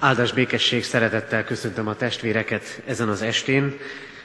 Áldás 0.00 0.32
békesség 0.32 0.84
szeretettel 0.84 1.44
köszöntöm 1.44 1.88
a 1.88 1.96
testvéreket 1.96 2.82
ezen 2.86 3.08
az 3.08 3.22
estén, 3.22 3.76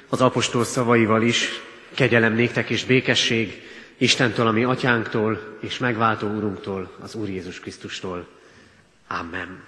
az 0.10 0.22
apostol 0.22 0.64
szavaival 0.64 1.22
is, 1.22 1.50
kegyelem 1.94 2.34
néktek 2.34 2.70
és 2.70 2.86
békesség 2.86 3.62
Istentől, 3.98 4.48
ami 4.48 4.64
atyánktól 4.64 5.58
és 5.62 5.78
megváltó 5.78 6.28
úrunktól, 6.28 6.92
az 7.00 7.16
Úr 7.16 7.30
Jézus 7.30 7.60
Krisztustól. 7.60 8.28
Amen. 9.08 9.64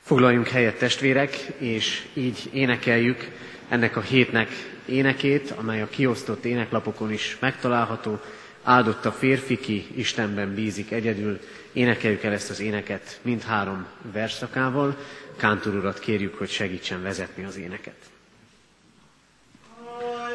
Foglaljunk 0.00 0.48
helyet 0.48 0.78
testvérek, 0.78 1.36
és 1.58 2.02
így 2.14 2.48
énekeljük 2.52 3.28
ennek 3.68 3.96
a 3.96 4.00
hétnek 4.00 4.48
énekét, 4.84 5.50
amely 5.56 5.82
a 5.82 5.88
kiosztott 5.88 6.44
éneklapokon 6.44 7.12
is 7.12 7.36
megtalálható. 7.40 8.20
Áldott 8.62 9.04
a 9.04 9.12
férfi, 9.12 9.58
ki 9.58 9.86
Istenben 9.94 10.54
bízik 10.54 10.90
egyedül. 10.90 11.40
Énekeljük 11.72 12.22
el 12.22 12.32
ezt 12.32 12.50
az 12.50 12.60
éneket 12.60 13.18
mindhárom 13.22 13.86
verszakával. 14.12 14.96
Kántor 15.36 15.74
urat 15.74 15.98
kérjük, 15.98 16.38
hogy 16.38 16.48
segítsen 16.48 17.02
vezetni 17.02 17.44
az 17.44 17.56
éneket. 17.56 17.94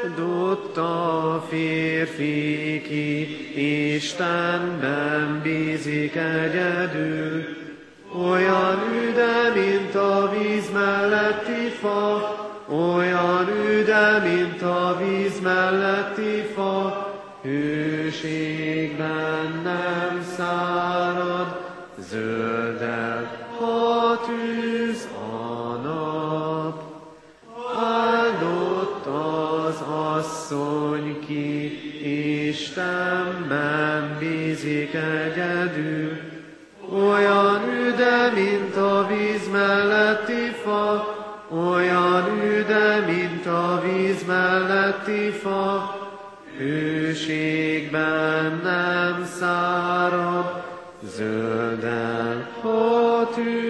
Áldott 0.04 0.78
a 0.78 1.46
férfi, 1.50 2.82
ki 2.88 3.94
Istenben 3.96 5.42
bízik 5.42 6.16
egyedül, 6.16 7.46
olyan 8.18 8.80
üde, 8.94 9.52
mint 9.55 9.96
a 9.96 10.36
víz 10.38 10.72
melletti 10.72 11.70
fa, 11.80 12.36
olyan 12.68 13.50
üde, 13.50 14.20
mint 14.20 14.62
a 14.62 14.98
víz 14.98 15.40
melletti 15.40 16.52
fa, 16.54 17.05
hőségben 18.22 19.62
nem 19.64 20.26
szárad, 20.38 21.60
zöldel 22.10 23.48
ha 23.60 24.20
tűz 24.26 25.08
a 25.14 25.76
nap. 25.76 26.84
Áldott 27.78 29.05
az 29.05 29.82
asszony, 30.18 31.20
ki 31.27 31.80
Istenben 32.48 34.18
bízik 34.20 34.93
egyedül, 34.93 36.18
olyan 36.93 37.62
üde, 37.88 38.32
mint 38.34 38.76
a 38.76 39.08
víz 39.08 39.49
melletti 39.52 40.55
fa, 40.63 41.16
olyan 41.49 42.41
üde, 42.43 42.99
mint 43.08 43.46
a 43.46 43.82
víz 43.84 44.26
melletti 44.27 45.30
fa, 45.30 45.96
hőségben 47.16 48.60
nem 48.63 49.26
szárad, 49.40 50.63
zölden, 51.16 52.48
ha 52.62 53.30
tűz 53.35 53.65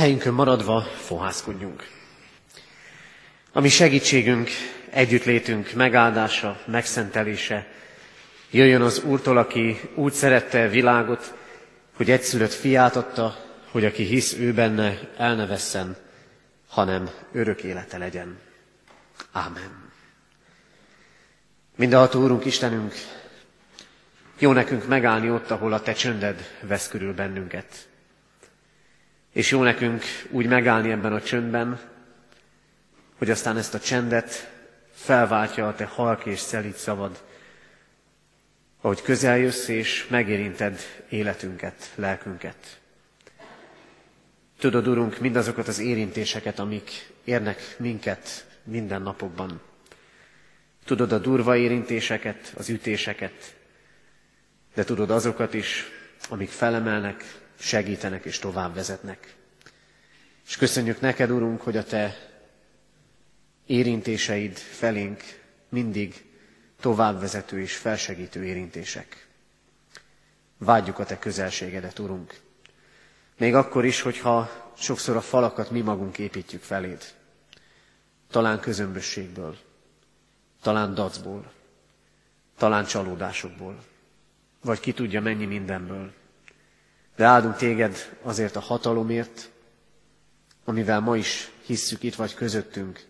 Helyünkön 0.00 0.34
maradva 0.34 0.80
fohászkodjunk. 0.80 1.88
Ami 3.52 3.68
segítségünk, 3.68 4.48
együttlétünk 4.90 5.72
megáldása, 5.72 6.60
megszentelése, 6.66 7.66
jöjjön 8.50 8.80
az 8.80 9.02
Úrtól, 9.02 9.36
aki 9.38 9.80
úgy 9.94 10.12
szerette 10.12 10.64
a 10.64 10.68
világot, 10.68 11.34
hogy 11.96 12.10
egyszülött 12.10 12.52
fiát 12.52 12.96
adta, 12.96 13.36
hogy 13.70 13.84
aki 13.84 14.02
hisz 14.02 14.32
ő 14.32 14.52
benne, 14.52 14.98
el 15.16 15.34
ne 15.34 15.46
vesszen, 15.46 15.96
hanem 16.68 17.10
örök 17.32 17.62
élete 17.62 17.98
legyen. 17.98 18.38
Ámen. 19.32 19.90
Mindenható 21.76 22.22
Úrunk 22.22 22.44
Istenünk, 22.44 22.94
jó 24.38 24.52
nekünk 24.52 24.86
megállni 24.86 25.30
ott, 25.30 25.50
ahol 25.50 25.72
a 25.72 25.80
Te 25.80 25.92
csönded 25.92 26.58
vesz 26.60 26.88
körül 26.88 27.14
bennünket. 27.14 27.88
És 29.32 29.50
jó 29.50 29.62
nekünk 29.62 30.02
úgy 30.30 30.46
megállni 30.46 30.90
ebben 30.90 31.12
a 31.12 31.22
csöndben, 31.22 31.80
hogy 33.18 33.30
aztán 33.30 33.56
ezt 33.56 33.74
a 33.74 33.80
csendet 33.80 34.50
felváltja 34.92 35.68
a 35.68 35.74
te 35.74 35.84
halk 35.84 36.26
és 36.26 36.38
szelít 36.38 36.76
szavad, 36.76 37.22
ahogy 38.80 39.02
közeljössz 39.02 39.68
és 39.68 40.06
megérinted 40.08 40.80
életünket, 41.08 41.92
lelkünket. 41.94 42.80
Tudod, 44.58 44.88
Urunk, 44.88 45.18
mindazokat 45.18 45.68
az 45.68 45.78
érintéseket, 45.78 46.58
amik 46.58 47.12
érnek 47.24 47.74
minket 47.78 48.46
minden 48.64 49.02
napokban. 49.02 49.60
Tudod 50.84 51.12
a 51.12 51.18
durva 51.18 51.56
érintéseket, 51.56 52.52
az 52.56 52.68
ütéseket, 52.68 53.54
de 54.74 54.84
tudod 54.84 55.10
azokat 55.10 55.54
is, 55.54 55.84
amik 56.28 56.48
felemelnek, 56.48 57.24
segítenek 57.60 58.24
és 58.24 58.38
tovább 58.38 58.74
vezetnek. 58.74 59.34
És 60.46 60.56
köszönjük 60.56 61.00
neked, 61.00 61.30
Urunk, 61.30 61.60
hogy 61.60 61.76
a 61.76 61.84
te 61.84 62.16
érintéseid 63.66 64.56
felénk 64.56 65.22
mindig 65.68 66.24
továbbvezető 66.80 67.60
és 67.60 67.76
felsegítő 67.76 68.44
érintések. 68.44 69.26
Vágyjuk 70.58 70.98
a 70.98 71.04
te 71.04 71.18
közelségedet, 71.18 71.98
Urunk. 71.98 72.40
Még 73.38 73.54
akkor 73.54 73.84
is, 73.84 74.00
hogyha 74.00 74.70
sokszor 74.76 75.16
a 75.16 75.20
falakat 75.20 75.70
mi 75.70 75.80
magunk 75.80 76.18
építjük 76.18 76.62
feléd. 76.62 77.04
Talán 78.30 78.60
közömbösségből, 78.60 79.56
talán 80.62 80.94
dacból, 80.94 81.52
talán 82.56 82.84
csalódásokból, 82.84 83.84
vagy 84.60 84.80
ki 84.80 84.92
tudja 84.92 85.20
mennyi 85.20 85.46
mindenből. 85.46 86.12
De 87.20 87.26
áldunk 87.26 87.56
téged 87.56 88.16
azért 88.22 88.56
a 88.56 88.60
hatalomért, 88.60 89.50
amivel 90.64 91.00
ma 91.00 91.16
is 91.16 91.50
hisszük 91.66 92.02
itt 92.02 92.14
vagy 92.14 92.34
közöttünk, 92.34 93.04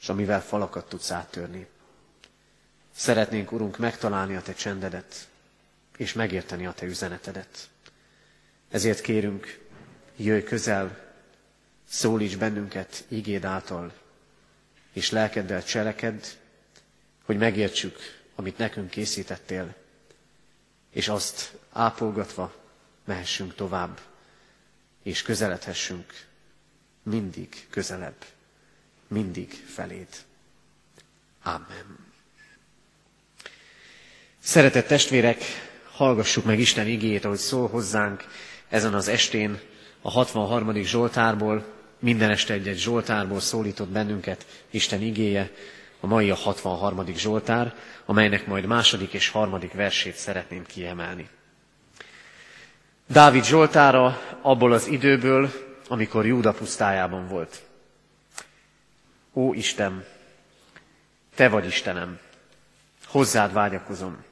és 0.00 0.08
amivel 0.08 0.42
falakat 0.42 0.88
tudsz 0.88 1.10
áttörni. 1.10 1.66
Szeretnénk, 2.94 3.52
Urunk, 3.52 3.78
megtalálni 3.78 4.36
a 4.36 4.42
Te 4.42 4.52
csendedet, 4.52 5.28
és 5.96 6.12
megérteni 6.12 6.66
a 6.66 6.72
Te 6.72 6.86
üzenetedet. 6.86 7.68
Ezért 8.68 9.00
kérünk, 9.00 9.58
jöjj 10.16 10.42
közel, 10.42 10.98
szólíts 11.88 12.36
bennünket 12.36 13.04
igéd 13.08 13.44
által, 13.44 13.92
és 14.92 15.10
lelkeddel 15.10 15.64
cselekedd, 15.64 16.22
hogy 17.24 17.36
megértsük, 17.36 17.98
amit 18.34 18.58
nekünk 18.58 18.90
készítettél, 18.90 19.74
és 20.90 21.08
azt 21.08 21.52
ápolgatva 21.72 22.58
mehessünk 23.10 23.54
tovább, 23.54 23.98
és 25.02 25.22
közeledhessünk 25.22 26.26
mindig 27.02 27.66
közelebb, 27.70 28.24
mindig 29.08 29.50
feléd. 29.50 30.08
Amen. 31.42 31.98
Szeretett 34.38 34.86
testvérek, 34.86 35.42
hallgassuk 35.92 36.44
meg 36.44 36.58
Isten 36.58 36.86
igéjét, 36.86 37.24
ahogy 37.24 37.38
szól 37.38 37.68
hozzánk 37.68 38.24
ezen 38.68 38.94
az 38.94 39.08
estén 39.08 39.60
a 40.00 40.10
63. 40.10 40.74
Zsoltárból, 40.74 41.64
minden 41.98 42.30
este 42.30 42.52
egy-egy 42.52 42.78
Zsoltárból 42.78 43.40
szólított 43.40 43.88
bennünket 43.88 44.46
Isten 44.70 45.02
igéje, 45.02 45.50
a 46.00 46.06
mai 46.06 46.30
a 46.30 46.34
63. 46.34 47.06
Zsoltár, 47.16 47.74
amelynek 48.04 48.46
majd 48.46 48.64
második 48.64 49.12
és 49.12 49.28
harmadik 49.28 49.72
versét 49.72 50.16
szeretném 50.16 50.66
kiemelni. 50.66 51.28
Dávid 53.12 53.44
Zsoltára 53.44 54.20
abból 54.40 54.72
az 54.72 54.86
időből, 54.86 55.50
amikor 55.88 56.26
Júda 56.26 56.52
pusztájában 56.52 57.28
volt. 57.28 57.62
Ó 59.32 59.52
Isten, 59.52 60.04
Te 61.34 61.48
vagy 61.48 61.66
Istenem, 61.66 62.18
hozzád 63.06 63.52
vágyakozom. 63.52 64.24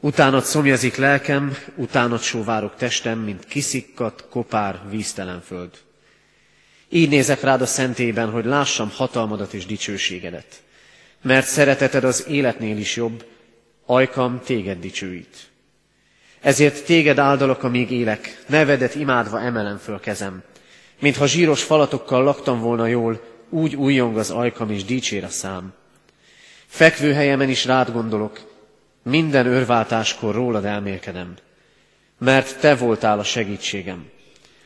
Utánad 0.00 0.44
szomjazik 0.44 0.96
lelkem, 0.96 1.56
utánad 1.74 2.20
sóvárok 2.20 2.76
testem, 2.76 3.18
mint 3.18 3.44
kiszikkat, 3.44 4.26
kopár, 4.30 4.80
víztelen 4.88 5.40
föld. 5.40 5.78
Így 6.88 7.08
nézek 7.08 7.40
rád 7.40 7.60
a 7.62 7.66
szentében, 7.66 8.30
hogy 8.30 8.44
lássam 8.44 8.90
hatalmadat 8.90 9.52
és 9.52 9.66
dicsőségedet. 9.66 10.62
Mert 11.22 11.46
szereteted 11.46 12.04
az 12.04 12.26
életnél 12.28 12.76
is 12.76 12.96
jobb, 12.96 13.24
ajkam 13.86 14.40
téged 14.44 14.80
dicsőít. 14.80 15.51
Ezért 16.42 16.84
téged 16.84 17.18
áldalak, 17.18 17.62
amíg 17.62 17.90
élek, 17.90 18.42
nevedet 18.46 18.94
imádva 18.94 19.40
emelem 19.40 19.76
föl 19.76 20.00
kezem. 20.00 20.42
Mintha 21.00 21.26
zsíros 21.26 21.62
falatokkal 21.62 22.22
laktam 22.22 22.60
volna 22.60 22.86
jól, 22.86 23.20
úgy 23.48 23.76
újjong 23.76 24.16
az 24.16 24.30
ajkam 24.30 24.70
és 24.70 24.84
dicsér 24.84 25.24
a 25.24 25.28
szám. 25.28 25.72
Fekvőhelyemen 26.66 27.48
is 27.48 27.64
rád 27.64 27.92
gondolok, 27.92 28.40
minden 29.02 29.46
örváltáskor 29.46 30.34
rólad 30.34 30.64
elmélkedem, 30.64 31.34
mert 32.18 32.60
te 32.60 32.74
voltál 32.74 33.18
a 33.18 33.24
segítségem. 33.24 34.06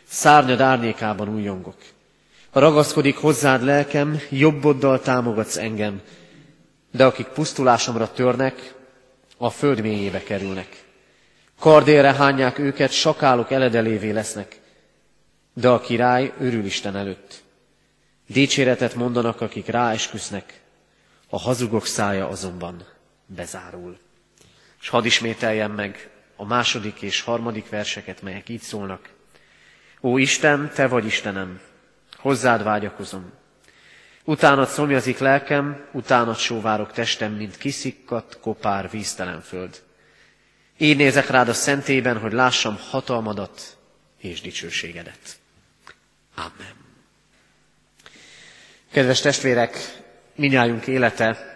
Szárnyad 0.08 0.60
árnyékában 0.60 1.28
újjongok. 1.28 1.76
Ha 2.50 2.60
ragaszkodik 2.60 3.16
hozzád 3.16 3.62
lelkem, 3.62 4.20
jobboddal 4.30 5.00
támogatsz 5.00 5.56
engem, 5.56 6.00
de 6.90 7.04
akik 7.04 7.26
pusztulásomra 7.26 8.12
törnek, 8.12 8.74
a 9.38 9.50
föld 9.50 9.80
mélyébe 9.80 10.22
kerülnek. 10.22 10.85
Kardélre 11.58 12.12
hányják 12.12 12.58
őket, 12.58 12.90
sakálok 12.90 13.50
eledelévé 13.50 14.10
lesznek, 14.10 14.60
de 15.52 15.68
a 15.68 15.80
király 15.80 16.32
örül 16.38 16.64
Isten 16.64 16.96
előtt. 16.96 17.42
Dicséretet 18.26 18.94
mondanak, 18.94 19.40
akik 19.40 19.66
ráesküsznek, 19.66 20.60
a 21.28 21.38
hazugok 21.38 21.86
szája 21.86 22.28
azonban 22.28 22.86
bezárul. 23.26 23.98
És 24.80 24.88
hadd 24.88 25.04
ismételjem 25.04 25.72
meg 25.72 26.10
a 26.36 26.44
második 26.44 27.02
és 27.02 27.20
harmadik 27.20 27.68
verseket, 27.68 28.22
melyek 28.22 28.48
így 28.48 28.60
szólnak. 28.60 29.08
Ó 30.00 30.18
Isten, 30.18 30.70
Te 30.74 30.86
vagy 30.86 31.04
Istenem, 31.04 31.60
hozzád 32.16 32.62
vágyakozom. 32.62 33.32
Utánad 34.24 34.68
szomjazik 34.68 35.18
lelkem, 35.18 35.86
utánad 35.92 36.36
sóvárok 36.36 36.92
testem, 36.92 37.32
mint 37.32 37.56
kiszikkat, 37.56 38.38
kopár, 38.40 38.90
víztelen 38.90 39.40
föld. 39.40 39.82
Így 40.78 40.96
nézek 40.96 41.30
rád 41.30 41.48
a 41.48 41.54
szentében, 41.54 42.18
hogy 42.18 42.32
lássam 42.32 42.78
hatalmadat 42.90 43.76
és 44.20 44.40
dicsőségedet. 44.40 45.38
Amen. 46.34 46.74
Kedves 48.92 49.20
testvérek, 49.20 50.02
minnyájunk 50.34 50.86
élete 50.86 51.54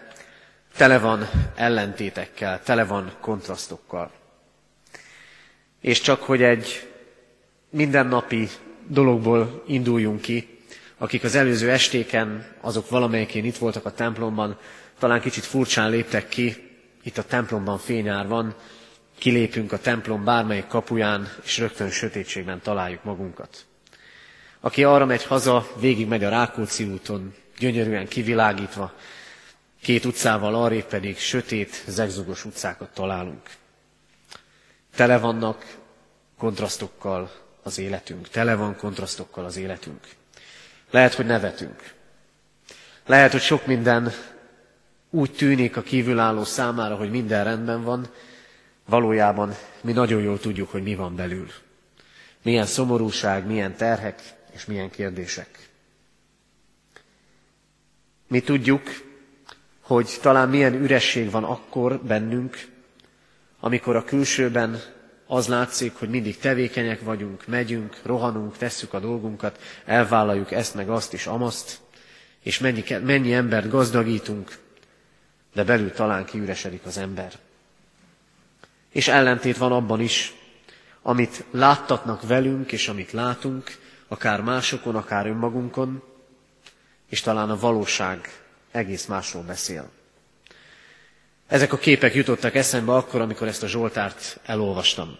tele 0.76 0.98
van 0.98 1.28
ellentétekkel, 1.54 2.62
tele 2.62 2.84
van 2.84 3.12
kontrasztokkal. 3.20 4.10
És 5.80 6.00
csak 6.00 6.22
hogy 6.22 6.42
egy 6.42 6.88
mindennapi 7.70 8.48
dologból 8.86 9.62
induljunk 9.66 10.20
ki, 10.20 10.58
akik 10.98 11.24
az 11.24 11.34
előző 11.34 11.70
estéken, 11.70 12.46
azok 12.60 12.88
valamelyikén 12.88 13.44
itt 13.44 13.56
voltak 13.56 13.84
a 13.86 13.92
templomban, 13.92 14.58
talán 14.98 15.20
kicsit 15.20 15.44
furcsán 15.44 15.90
léptek 15.90 16.28
ki, 16.28 16.70
itt 17.02 17.18
a 17.18 17.24
templomban 17.24 17.78
fényár 17.78 18.26
van, 18.26 18.54
kilépünk 19.20 19.72
a 19.72 19.78
templom 19.78 20.24
bármelyik 20.24 20.66
kapuján, 20.66 21.32
és 21.42 21.58
rögtön 21.58 21.90
sötétségben 21.90 22.60
találjuk 22.60 23.04
magunkat. 23.04 23.64
Aki 24.60 24.84
arra 24.84 25.04
megy 25.04 25.24
haza, 25.24 25.68
végig 25.80 26.08
megy 26.08 26.24
a 26.24 26.28
Rákóczi 26.28 26.84
úton, 26.84 27.34
gyönyörűen 27.58 28.08
kivilágítva, 28.08 28.92
két 29.82 30.04
utcával 30.04 30.54
arrébb 30.54 30.84
pedig 30.84 31.18
sötét, 31.18 31.84
zegzugos 31.86 32.44
utcákat 32.44 32.94
találunk. 32.94 33.50
Tele 34.94 35.18
vannak 35.18 35.76
kontrasztokkal 36.38 37.30
az 37.62 37.78
életünk, 37.78 38.28
tele 38.28 38.54
van 38.54 38.76
kontrasztokkal 38.76 39.44
az 39.44 39.56
életünk. 39.56 40.00
Lehet, 40.90 41.14
hogy 41.14 41.26
nevetünk. 41.26 41.94
Lehet, 43.06 43.32
hogy 43.32 43.40
sok 43.40 43.66
minden 43.66 44.12
úgy 45.10 45.32
tűnik 45.32 45.76
a 45.76 45.82
kívülálló 45.82 46.44
számára, 46.44 46.96
hogy 46.96 47.10
minden 47.10 47.44
rendben 47.44 47.82
van, 47.82 48.08
valójában 48.90 49.54
mi 49.80 49.92
nagyon 49.92 50.22
jól 50.22 50.38
tudjuk, 50.38 50.70
hogy 50.70 50.82
mi 50.82 50.94
van 50.94 51.16
belül. 51.16 51.46
Milyen 52.42 52.66
szomorúság, 52.66 53.46
milyen 53.46 53.76
terhek 53.76 54.22
és 54.52 54.64
milyen 54.64 54.90
kérdések. 54.90 55.68
Mi 58.28 58.40
tudjuk, 58.40 58.82
hogy 59.80 60.18
talán 60.22 60.48
milyen 60.48 60.74
üresség 60.74 61.30
van 61.30 61.44
akkor 61.44 62.00
bennünk, 62.02 62.56
amikor 63.60 63.96
a 63.96 64.04
külsőben 64.04 64.80
az 65.26 65.46
látszik, 65.48 65.94
hogy 65.94 66.08
mindig 66.08 66.38
tevékenyek 66.38 67.00
vagyunk, 67.00 67.46
megyünk, 67.46 67.96
rohanunk, 68.02 68.56
tesszük 68.56 68.92
a 68.94 69.00
dolgunkat, 69.00 69.58
elvállaljuk 69.84 70.50
ezt 70.52 70.74
meg 70.74 70.88
azt 70.90 71.12
is, 71.12 71.26
amaszt, 71.26 71.80
és 72.42 72.58
mennyi, 72.58 72.84
mennyi 73.04 73.32
embert 73.32 73.68
gazdagítunk, 73.68 74.58
de 75.54 75.64
belül 75.64 75.92
talán 75.92 76.24
kiüresedik 76.24 76.84
az 76.86 76.96
ember. 76.98 77.32
És 78.92 79.08
ellentét 79.08 79.56
van 79.56 79.72
abban 79.72 80.00
is, 80.00 80.34
amit 81.02 81.44
láttatnak 81.50 82.26
velünk, 82.26 82.72
és 82.72 82.88
amit 82.88 83.12
látunk, 83.12 83.78
akár 84.08 84.40
másokon, 84.40 84.96
akár 84.96 85.26
önmagunkon, 85.26 86.02
és 87.08 87.20
talán 87.20 87.50
a 87.50 87.58
valóság 87.58 88.42
egész 88.70 89.06
másról 89.06 89.42
beszél. 89.42 89.90
Ezek 91.46 91.72
a 91.72 91.78
képek 91.78 92.14
jutottak 92.14 92.54
eszembe 92.54 92.94
akkor, 92.94 93.20
amikor 93.20 93.46
ezt 93.46 93.62
a 93.62 93.68
Zsoltárt 93.68 94.40
elolvastam. 94.44 95.18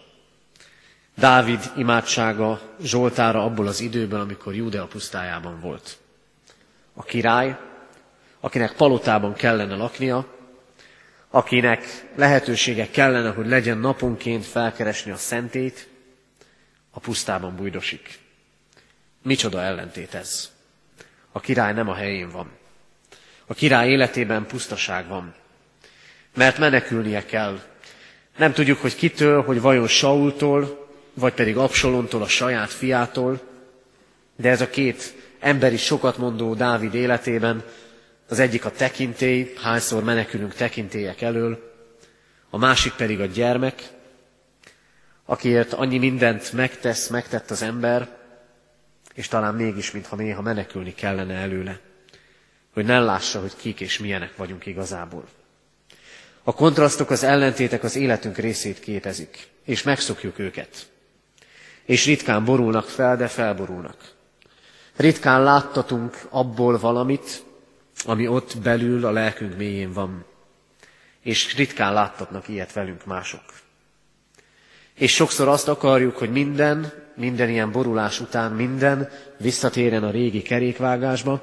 Dávid 1.17 1.71
imádsága 1.77 2.61
Zsoltára 2.81 3.43
abból 3.43 3.67
az 3.67 3.79
időből, 3.79 4.19
amikor 4.19 4.55
Júdea 4.55 4.85
pusztájában 4.85 5.59
volt. 5.59 5.97
A 6.93 7.03
király, 7.03 7.57
akinek 8.39 8.73
palotában 8.73 9.33
kellene 9.33 9.75
laknia, 9.75 10.25
akinek 11.31 12.05
lehetősége 12.15 12.89
kellene, 12.89 13.29
hogy 13.29 13.47
legyen 13.47 13.77
naponként 13.77 14.45
felkeresni 14.45 15.11
a 15.11 15.17
szentét, 15.17 15.87
a 16.91 16.99
pusztában 16.99 17.55
bujdosik. 17.55 18.19
Micsoda 19.23 19.61
ellentét 19.61 20.13
ez. 20.13 20.51
A 21.31 21.39
király 21.39 21.73
nem 21.73 21.89
a 21.89 21.93
helyén 21.93 22.29
van. 22.29 22.51
A 23.45 23.53
király 23.53 23.89
életében 23.89 24.45
pusztaság 24.45 25.07
van. 25.07 25.33
Mert 26.35 26.57
menekülnie 26.57 27.25
kell. 27.25 27.59
Nem 28.37 28.53
tudjuk, 28.53 28.77
hogy 28.77 28.95
kitől, 28.95 29.43
hogy 29.43 29.61
vajon 29.61 29.87
Saultól, 29.87 30.89
vagy 31.13 31.33
pedig 31.33 31.57
Absolontól, 31.57 32.21
a 32.21 32.27
saját 32.27 32.71
fiától, 32.71 33.41
de 34.35 34.49
ez 34.49 34.61
a 34.61 34.69
két 34.69 35.13
emberi 35.39 35.77
sokat 35.77 36.17
mondó 36.17 36.53
Dávid 36.53 36.93
életében, 36.93 37.63
az 38.31 38.39
egyik 38.39 38.65
a 38.65 38.71
tekintély, 38.71 39.53
hányszor 39.61 40.03
menekülünk 40.03 40.53
tekintélyek 40.53 41.21
elől, 41.21 41.73
a 42.49 42.57
másik 42.57 42.93
pedig 42.93 43.19
a 43.19 43.25
gyermek, 43.25 43.89
akiért 45.25 45.73
annyi 45.73 45.97
mindent 45.97 46.53
megtesz, 46.53 47.07
megtett 47.07 47.51
az 47.51 47.61
ember, 47.61 48.17
és 49.13 49.27
talán 49.27 49.55
mégis, 49.55 49.91
mintha 49.91 50.15
néha 50.15 50.41
menekülni 50.41 50.93
kellene 50.93 51.33
előle, 51.33 51.79
hogy 52.73 52.85
ne 52.85 52.99
lássa, 52.99 53.39
hogy 53.39 53.55
kik 53.55 53.79
és 53.79 53.99
milyenek 53.99 54.35
vagyunk 54.35 54.65
igazából. 54.65 55.27
A 56.43 56.53
kontrasztok, 56.53 57.09
az 57.09 57.23
ellentétek 57.23 57.83
az 57.83 57.95
életünk 57.95 58.37
részét 58.37 58.79
képezik, 58.79 59.47
és 59.65 59.83
megszokjuk 59.83 60.39
őket. 60.39 60.89
És 61.85 62.05
ritkán 62.05 62.45
borulnak 62.45 62.85
fel, 62.85 63.17
de 63.17 63.27
felborulnak. 63.27 64.13
Ritkán 64.95 65.43
láttatunk 65.43 66.17
abból 66.29 66.79
valamit, 66.79 67.49
ami 68.05 68.27
ott 68.27 68.57
belül 68.57 69.05
a 69.05 69.11
lelkünk 69.11 69.57
mélyén 69.57 69.93
van. 69.93 70.25
És 71.21 71.55
ritkán 71.55 71.93
láttatnak 71.93 72.47
ilyet 72.47 72.73
velünk 72.73 73.05
mások. 73.05 73.43
És 74.93 75.13
sokszor 75.13 75.47
azt 75.47 75.67
akarjuk, 75.67 76.17
hogy 76.17 76.31
minden, 76.31 76.93
minden 77.15 77.49
ilyen 77.49 77.71
borulás 77.71 78.19
után 78.19 78.51
minden 78.51 79.09
visszatérjen 79.37 80.03
a 80.03 80.11
régi 80.11 80.41
kerékvágásba, 80.41 81.41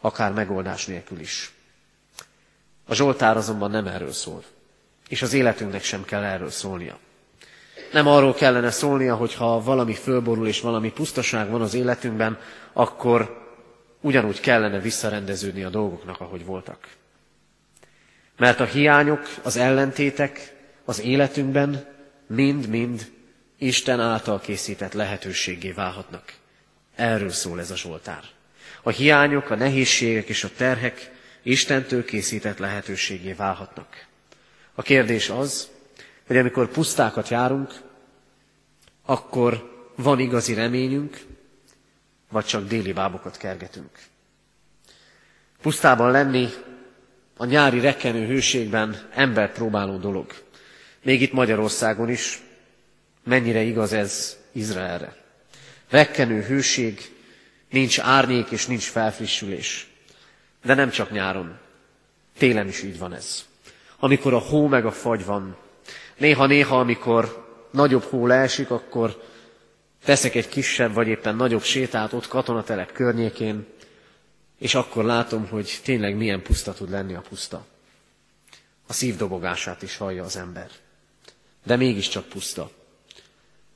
akár 0.00 0.32
megoldás 0.32 0.86
nélkül 0.86 1.20
is. 1.20 1.52
A 2.86 2.94
Zsoltár 2.94 3.36
azonban 3.36 3.70
nem 3.70 3.86
erről 3.86 4.12
szól, 4.12 4.42
és 5.08 5.22
az 5.22 5.32
életünknek 5.32 5.82
sem 5.82 6.04
kell 6.04 6.22
erről 6.22 6.50
szólnia. 6.50 6.98
Nem 7.92 8.06
arról 8.06 8.34
kellene 8.34 8.70
szólnia, 8.70 9.14
hogy 9.14 9.34
ha 9.34 9.62
valami 9.62 9.94
fölborul 9.94 10.46
és 10.46 10.60
valami 10.60 10.92
pusztaság 10.92 11.50
van 11.50 11.60
az 11.60 11.74
életünkben, 11.74 12.38
akkor 12.72 13.43
ugyanúgy 14.04 14.40
kellene 14.40 14.80
visszarendeződni 14.80 15.62
a 15.62 15.68
dolgoknak, 15.68 16.20
ahogy 16.20 16.44
voltak. 16.44 16.88
Mert 18.36 18.60
a 18.60 18.64
hiányok, 18.64 19.26
az 19.42 19.56
ellentétek 19.56 20.54
az 20.84 21.00
életünkben 21.00 21.86
mind-mind 22.26 23.12
Isten 23.58 24.00
által 24.00 24.40
készített 24.40 24.92
lehetőségé 24.92 25.70
válhatnak. 25.70 26.32
Erről 26.94 27.30
szól 27.30 27.60
ez 27.60 27.70
a 27.70 27.76
Zsoltár. 27.76 28.22
A 28.82 28.90
hiányok, 28.90 29.50
a 29.50 29.54
nehézségek 29.54 30.28
és 30.28 30.44
a 30.44 30.50
terhek 30.56 31.10
Istentől 31.42 32.04
készített 32.04 32.58
lehetőségé 32.58 33.32
válhatnak. 33.32 34.06
A 34.74 34.82
kérdés 34.82 35.30
az, 35.30 35.68
hogy 36.26 36.36
amikor 36.36 36.68
pusztákat 36.68 37.28
járunk, 37.28 37.72
akkor 39.04 39.72
van 39.96 40.18
igazi 40.18 40.54
reményünk, 40.54 41.20
vagy 42.34 42.44
csak 42.44 42.68
déli 42.68 42.92
bábokat 42.92 43.36
kergetünk. 43.36 43.90
Pusztában 45.62 46.10
lenni 46.10 46.48
a 47.36 47.44
nyári 47.44 47.80
rekkenő 47.80 48.26
hőségben 48.26 49.08
ember 49.14 49.52
próbáló 49.52 49.96
dolog. 49.96 50.34
Még 51.02 51.22
itt 51.22 51.32
Magyarországon 51.32 52.08
is, 52.08 52.42
Mennyire 53.24 53.60
igaz 53.60 53.92
ez 53.92 54.38
Izraelre. 54.52 55.16
Rekkenő 55.88 56.42
hőség, 56.42 57.12
nincs 57.70 58.00
árnyék 58.00 58.50
és 58.50 58.66
nincs 58.66 58.84
felfrissülés. 58.84 59.86
De 60.64 60.74
nem 60.74 60.90
csak 60.90 61.10
nyáron, 61.10 61.58
télen 62.38 62.68
is 62.68 62.82
így 62.82 62.98
van 62.98 63.12
ez. 63.14 63.44
Amikor 63.98 64.34
a 64.34 64.38
hó 64.38 64.66
meg 64.66 64.86
a 64.86 64.90
fagy 64.90 65.24
van, 65.24 65.56
néha-néha, 66.16 66.78
amikor 66.78 67.46
nagyobb 67.70 68.02
hó 68.02 68.26
leesik, 68.26 68.70
akkor 68.70 69.22
teszek 70.04 70.34
egy 70.34 70.48
kisebb 70.48 70.92
vagy 70.92 71.08
éppen 71.08 71.36
nagyobb 71.36 71.62
sétát 71.62 72.12
ott 72.12 72.28
katonatelep 72.28 72.92
környékén, 72.92 73.66
és 74.58 74.74
akkor 74.74 75.04
látom, 75.04 75.48
hogy 75.48 75.80
tényleg 75.84 76.16
milyen 76.16 76.42
puszta 76.42 76.72
tud 76.72 76.90
lenni 76.90 77.14
a 77.14 77.22
puszta. 77.28 77.66
A 78.86 78.92
szívdobogását 78.92 79.82
is 79.82 79.96
hallja 79.96 80.24
az 80.24 80.36
ember. 80.36 80.70
De 81.64 81.76
mégiscsak 81.76 82.24
puszta. 82.24 82.70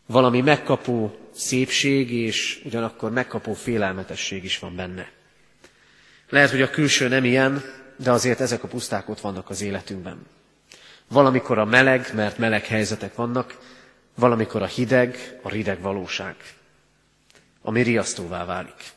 Valami 0.07 0.41
megkapó 0.41 1.19
szépség 1.35 2.11
és 2.11 2.63
ugyanakkor 2.65 3.11
megkapó 3.11 3.53
félelmetesség 3.53 4.45
is 4.45 4.59
van 4.59 4.77
benne. 4.77 5.11
Lehet, 6.29 6.51
hogy 6.51 6.63
a 6.63 6.71
külső 6.71 7.09
nem 7.09 7.25
ilyen, 7.25 7.63
de 7.97 8.11
azért 8.11 8.41
ezek 8.41 8.63
a 8.63 8.69
puszták 8.69 9.09
ott 9.09 9.21
vannak 9.21 9.51
az 9.51 9.61
életünkben. 9.61 10.27
Valamikor 11.09 11.59
a 11.59 11.65
meleg, 11.65 12.11
mert 12.15 12.39
meleg 12.39 12.67
helyzetek 12.67 13.15
vannak, 13.15 13.59
valamikor 14.19 14.63
a 14.63 14.67
hideg, 14.67 15.39
a 15.43 15.49
rideg 15.49 15.81
valóság, 15.81 16.37
ami 17.63 17.83
riasztóvá 17.83 18.45
válik. 18.45 18.93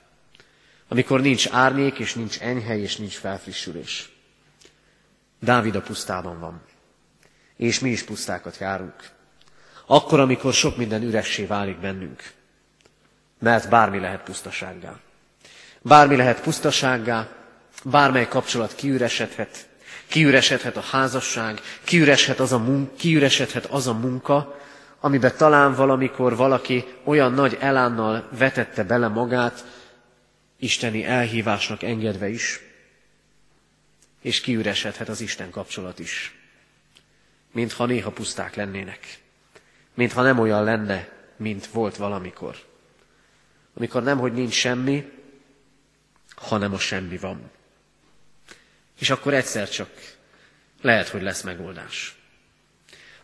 Amikor 0.87 1.21
nincs 1.21 1.47
árnyék, 1.51 1.97
és 1.97 2.13
nincs 2.13 2.39
enyhe, 2.39 2.77
és 2.77 2.95
nincs 2.95 3.17
felfrissülés. 3.17 4.09
Dávid 5.39 5.75
a 5.75 5.81
pusztában 5.81 6.39
van, 6.39 6.61
és 7.55 7.79
mi 7.79 7.89
is 7.89 8.03
pusztákat 8.03 8.57
járunk. 8.57 9.09
Akkor, 9.85 10.19
amikor 10.19 10.53
sok 10.53 10.77
minden 10.77 11.03
üressé 11.03 11.45
válik 11.45 11.77
bennünk. 11.77 12.31
Mert 13.39 13.69
bármi 13.69 13.99
lehet 13.99 14.23
pusztasággá. 14.23 14.99
Bármi 15.81 16.15
lehet 16.15 16.41
pusztasággá, 16.41 17.27
bármely 17.83 18.27
kapcsolat 18.27 18.75
kiüresedhet, 18.75 19.67
kiüresedhet 20.07 20.77
a 20.77 20.81
házasság, 20.81 21.61
kiüresedhet 21.83 22.39
az 22.39 22.51
a, 22.51 22.57
munka, 22.57 22.95
kiüresedhet 22.95 23.65
az 23.65 23.87
a 23.87 23.93
munka, 23.93 24.60
amiben 25.01 25.37
talán 25.37 25.73
valamikor 25.75 26.35
valaki 26.35 26.85
olyan 27.03 27.33
nagy 27.33 27.57
elánnal 27.59 28.27
vetette 28.37 28.83
bele 28.83 29.07
magát, 29.07 29.65
isteni 30.57 31.05
elhívásnak 31.05 31.83
engedve 31.83 32.29
is, 32.29 32.59
és 34.21 34.41
kiüresedhet 34.41 35.09
az 35.09 35.21
Isten 35.21 35.49
kapcsolat 35.49 35.99
is. 35.99 36.35
Mintha 37.51 37.85
néha 37.85 38.11
puszták 38.11 38.55
lennének. 38.55 39.19
Mintha 39.93 40.21
nem 40.21 40.39
olyan 40.39 40.63
lenne, 40.63 41.09
mint 41.35 41.67
volt 41.67 41.95
valamikor. 41.95 42.55
Amikor 43.73 44.03
nem, 44.03 44.17
hogy 44.17 44.33
nincs 44.33 44.53
semmi, 44.53 45.11
hanem 46.35 46.73
a 46.73 46.79
semmi 46.79 47.17
van. 47.17 47.51
És 48.99 49.09
akkor 49.09 49.33
egyszer 49.33 49.69
csak 49.69 49.89
lehet, 50.81 51.07
hogy 51.07 51.21
lesz 51.21 51.41
megoldás. 51.41 52.20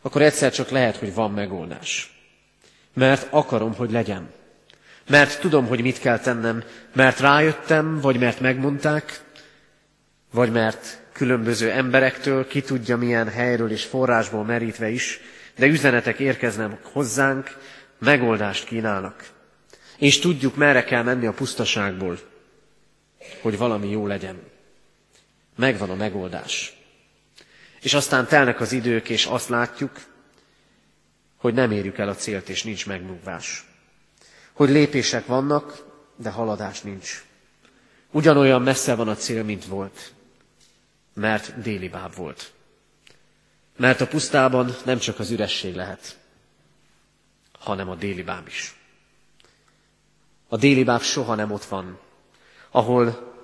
Akkor 0.01 0.21
egyszer 0.21 0.51
csak 0.51 0.69
lehet, 0.69 0.95
hogy 0.95 1.13
van 1.13 1.31
megoldás. 1.31 2.17
Mert 2.93 3.27
akarom, 3.29 3.73
hogy 3.73 3.91
legyen. 3.91 4.29
Mert 5.09 5.39
tudom, 5.39 5.67
hogy 5.67 5.81
mit 5.81 5.99
kell 5.99 6.19
tennem, 6.19 6.63
mert 6.93 7.19
rájöttem, 7.19 7.99
vagy 7.99 8.19
mert 8.19 8.39
megmondták, 8.39 9.21
vagy 10.31 10.51
mert 10.51 11.01
különböző 11.11 11.71
emberektől, 11.71 12.47
ki 12.47 12.61
tudja 12.61 12.97
milyen 12.97 13.29
helyről 13.29 13.71
és 13.71 13.83
forrásból 13.83 14.43
merítve 14.43 14.89
is, 14.89 15.19
de 15.55 15.65
üzenetek 15.65 16.19
érkeznek 16.19 16.85
hozzánk, 16.85 17.57
megoldást 17.99 18.65
kínálnak. 18.65 19.29
És 19.97 20.19
tudjuk, 20.19 20.55
merre 20.55 20.83
kell 20.83 21.03
menni 21.03 21.25
a 21.25 21.33
pusztaságból, 21.33 22.19
hogy 23.41 23.57
valami 23.57 23.89
jó 23.89 24.07
legyen. 24.07 24.41
Megvan 25.55 25.89
a 25.89 25.95
megoldás. 25.95 26.76
És 27.81 27.93
aztán 27.93 28.27
telnek 28.27 28.59
az 28.59 28.71
idők, 28.71 29.09
és 29.09 29.25
azt 29.25 29.49
látjuk, 29.49 29.91
hogy 31.37 31.53
nem 31.53 31.71
érjük 31.71 31.97
el 31.97 32.09
a 32.09 32.15
célt, 32.15 32.49
és 32.49 32.63
nincs 32.63 32.85
megnyugvás. 32.85 33.65
Hogy 34.53 34.69
lépések 34.69 35.25
vannak, 35.25 35.85
de 36.15 36.29
haladás 36.29 36.81
nincs. 36.81 37.25
Ugyanolyan 38.11 38.61
messze 38.61 38.95
van 38.95 39.07
a 39.07 39.15
cél, 39.15 39.43
mint 39.43 39.65
volt, 39.65 40.11
mert 41.13 41.61
déli 41.61 41.89
báb 41.89 42.15
volt. 42.15 42.51
Mert 43.77 44.01
a 44.01 44.07
pusztában 44.07 44.75
nem 44.85 44.97
csak 44.97 45.19
az 45.19 45.31
üresség 45.31 45.75
lehet, 45.75 46.17
hanem 47.59 47.89
a 47.89 47.95
déli 47.95 48.23
báb 48.23 48.47
is. 48.47 48.75
A 50.47 50.57
déli 50.57 50.83
báb 50.83 51.01
soha 51.01 51.35
nem 51.35 51.51
ott 51.51 51.65
van, 51.65 51.99
ahol 52.71 53.35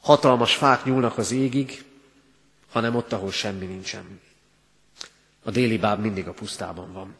hatalmas 0.00 0.54
fák 0.54 0.84
nyúlnak 0.84 1.18
az 1.18 1.30
égig, 1.30 1.84
hanem 2.76 2.94
ott, 2.94 3.12
ahol 3.12 3.32
semmi 3.32 3.66
nincsen. 3.66 4.20
A 5.42 5.50
déli 5.50 5.78
báb 5.78 6.00
mindig 6.00 6.28
a 6.28 6.32
pusztában 6.32 6.92
van. 6.92 7.16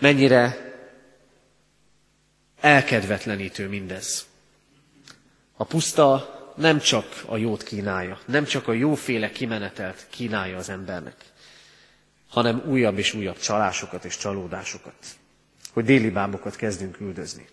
Mennyire 0.00 0.72
elkedvetlenítő 2.60 3.68
mindez. 3.68 4.26
A 5.56 5.64
puszta 5.64 6.34
nem 6.56 6.78
csak 6.78 7.22
a 7.26 7.36
jót 7.36 7.62
kínálja, 7.62 8.18
nem 8.26 8.44
csak 8.44 8.68
a 8.68 8.72
jóféle 8.72 9.30
kimenetelt 9.30 10.06
kínálja 10.10 10.56
az 10.56 10.68
embernek, 10.68 11.16
hanem 12.28 12.62
újabb 12.66 12.98
és 12.98 13.14
újabb 13.14 13.38
csalásokat 13.38 14.04
és 14.04 14.16
csalódásokat, 14.16 15.06
hogy 15.72 15.84
déli 15.84 16.10
bábokat 16.10 16.56
kezdünk 16.56 17.00
üldözni. 17.00 17.46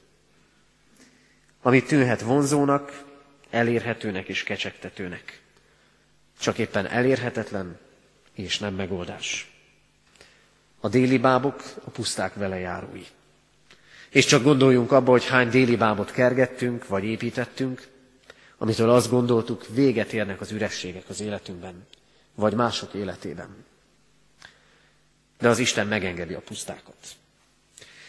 Ami 1.62 1.84
tűnhet 1.84 2.22
vonzónak, 2.22 3.04
elérhetőnek 3.50 4.28
és 4.28 4.44
kecsegtetőnek. 4.44 5.41
Csak 6.42 6.58
éppen 6.58 6.88
elérhetetlen 6.88 7.80
és 8.34 8.60
nem 8.60 8.74
megoldás. 8.74 9.52
A 10.80 10.90
déli 10.90 11.18
bábok 11.18 11.64
a 11.84 11.90
puszták 11.90 12.34
vele 12.34 12.60
járói. 12.60 13.06
És 14.10 14.26
csak 14.26 14.44
gondoljunk 14.44 14.92
abba, 14.92 15.12
hogy 15.12 15.26
hány 15.28 15.50
déli 15.50 15.76
bábot 15.76 16.12
kergettünk, 16.12 16.88
vagy 16.88 17.04
építettünk, 17.04 17.88
amitől 18.58 18.90
azt 18.90 19.10
gondoltuk, 19.10 19.66
véget 19.68 20.14
érnek 20.14 20.42
az 20.42 20.52
ürességek 20.52 21.10
az 21.10 21.22
életünkben, 21.22 21.88
vagy 22.36 22.54
mások 22.54 22.94
életében. 22.94 23.66
De 25.40 25.50
az 25.50 25.60
Isten 25.60 25.88
megengedi 25.88 26.34
a 26.34 26.42
pusztákat. 26.42 27.16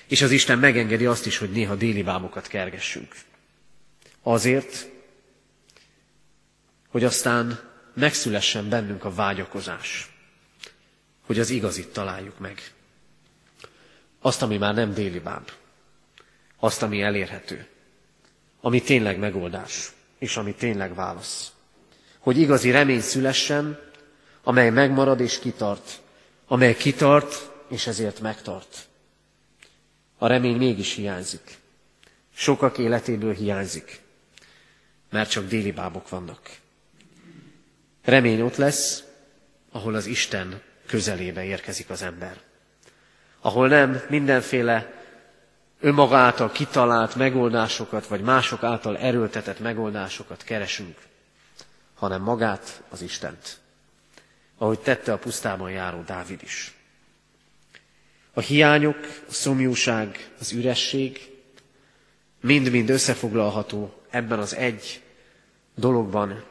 És 0.07 0.23
az 0.23 0.31
Isten 0.31 0.59
megengedi 0.59 1.07
azt 1.07 1.27
is, 1.27 1.39
hogy 1.39 1.51
néha 1.51 1.75
déli 1.75 2.03
bábokat 2.03 2.47
kergessünk. 2.47 3.15
Azért, 4.23 4.89
hogy 6.89 7.05
aztán 7.05 7.71
megszülessen 7.93 8.69
bennünk 8.69 9.05
a 9.05 9.15
vágyakozás, 9.15 10.13
hogy 11.27 11.39
az 11.39 11.51
igazit 11.51 11.93
találjuk 11.93 12.39
meg. 12.39 12.73
Azt, 14.21 14.43
ami 14.43 14.59
már 14.59 14.75
nem 14.75 14.95
déli 14.95 15.19
báb, 15.19 15.51
azt, 16.59 16.83
ami 16.83 17.03
elérhető, 17.03 17.67
ami 18.61 18.83
tényleg 18.83 19.19
megoldás, 19.19 19.93
és 20.19 20.37
ami 20.37 20.55
tényleg 20.55 20.95
válasz. 20.95 21.53
Hogy 22.19 22.39
igazi 22.39 22.71
remény 22.71 23.01
szülessen, 23.01 23.81
amely 24.43 24.71
megmarad 24.71 25.21
és 25.21 25.39
kitart, 25.39 26.01
amely 26.47 26.77
kitart, 26.77 27.51
és 27.69 27.87
ezért 27.87 28.21
megtart. 28.21 28.89
A 30.19 30.27
remény 30.27 30.57
mégis 30.57 30.95
hiányzik. 30.95 31.59
Sokak 32.35 32.79
életéből 32.79 33.35
hiányzik, 33.35 34.01
mert 35.11 35.31
csak 35.31 35.49
déli 35.49 35.73
bábok 35.73 36.09
vannak. 36.09 36.61
Remény 38.05 38.41
ott 38.41 38.57
lesz, 38.57 39.03
ahol 39.71 39.95
az 39.95 40.07
Isten 40.07 40.61
közelébe 40.87 41.45
érkezik 41.45 41.91
az 41.91 42.03
ember. 42.03 42.37
Ahol 43.41 43.69
nem 43.69 44.03
mindenféle 44.09 44.93
önmaga 45.81 46.17
által 46.17 46.51
kitalált 46.51 47.15
megoldásokat, 47.15 48.07
vagy 48.07 48.21
mások 48.21 48.63
által 48.63 48.99
erőltetett 48.99 49.61
megoldásokat 49.61 50.43
keresünk, 50.43 50.99
hanem 51.95 52.23
magát, 52.23 52.83
az 52.89 53.03
Istent. 53.03 53.61
Ahogy 54.59 54.79
tette 54.79 55.13
a 55.13 55.19
pusztában 55.19 55.71
járó 55.71 56.03
Dávid 56.03 56.43
is. 56.43 56.75
A 58.33 58.41
hiányok, 58.41 58.97
a 59.29 59.33
szomjúság, 59.33 60.31
az 60.41 60.53
üresség 60.53 61.33
mind-mind 62.41 62.91
összefoglalható 62.91 64.03
ebben 64.11 64.39
az 64.39 64.55
egy 64.55 65.03
dologban, 65.75 66.45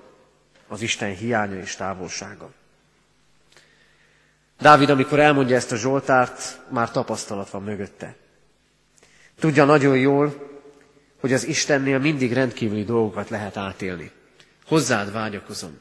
az 0.72 0.82
Isten 0.82 1.16
hiánya 1.16 1.60
és 1.60 1.76
távolsága. 1.76 2.52
Dávid, 4.60 4.90
amikor 4.90 5.20
elmondja 5.20 5.56
ezt 5.56 5.72
a 5.72 5.76
Zsoltárt, 5.76 6.60
már 6.70 6.92
tapasztalat 6.92 7.50
van 7.50 7.64
mögötte. 7.64 8.16
Tudja 9.40 9.66
nagyon 9.66 9.98
jól, 9.98 10.50
hogy 11.20 11.34
az 11.34 11.48
Istennél 11.48 12.00
mindig 12.00 12.34
rendkívüli 12.34 12.84
dolgokat 12.84 13.30
lehet 13.30 13.58
átélni. 13.58 14.12
Hozzád 14.66 15.12
vágyakozom. 15.12 15.80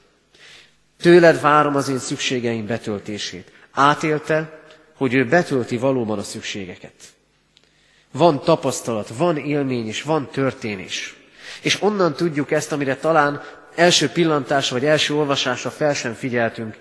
Tőled 1.00 1.40
várom 1.40 1.76
az 1.76 1.88
én 1.88 1.98
szükségeim 1.98 2.66
betöltését. 2.66 3.52
Átélte, 3.70 4.60
hogy 4.96 5.14
ő 5.14 5.24
betölti 5.24 5.76
valóban 5.76 6.18
a 6.18 6.22
szükségeket. 6.22 6.94
Van 8.12 8.40
tapasztalat, 8.42 9.08
van 9.08 9.36
élmény 9.36 9.86
és 9.86 10.02
van 10.02 10.28
történés. 10.30 11.16
És 11.62 11.82
onnan 11.82 12.14
tudjuk 12.14 12.50
ezt, 12.50 12.72
amire 12.72 12.96
talán 12.96 13.42
első 13.80 14.08
pillantásra 14.08 14.78
vagy 14.78 14.88
első 14.88 15.14
olvasásra 15.14 15.70
fel 15.70 15.94
sem 15.94 16.14
figyeltünk. 16.14 16.78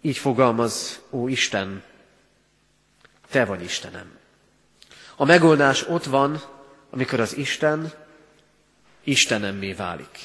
Így 0.00 0.18
fogalmaz, 0.18 1.00
ó 1.10 1.28
Isten, 1.28 1.82
te 3.30 3.44
vagy 3.44 3.62
Istenem. 3.62 4.18
A 5.16 5.24
megoldás 5.24 5.88
ott 5.88 6.04
van, 6.04 6.42
amikor 6.90 7.20
az 7.20 7.36
Isten 7.36 7.92
Istenemmé 9.04 9.72
válik. 9.72 10.18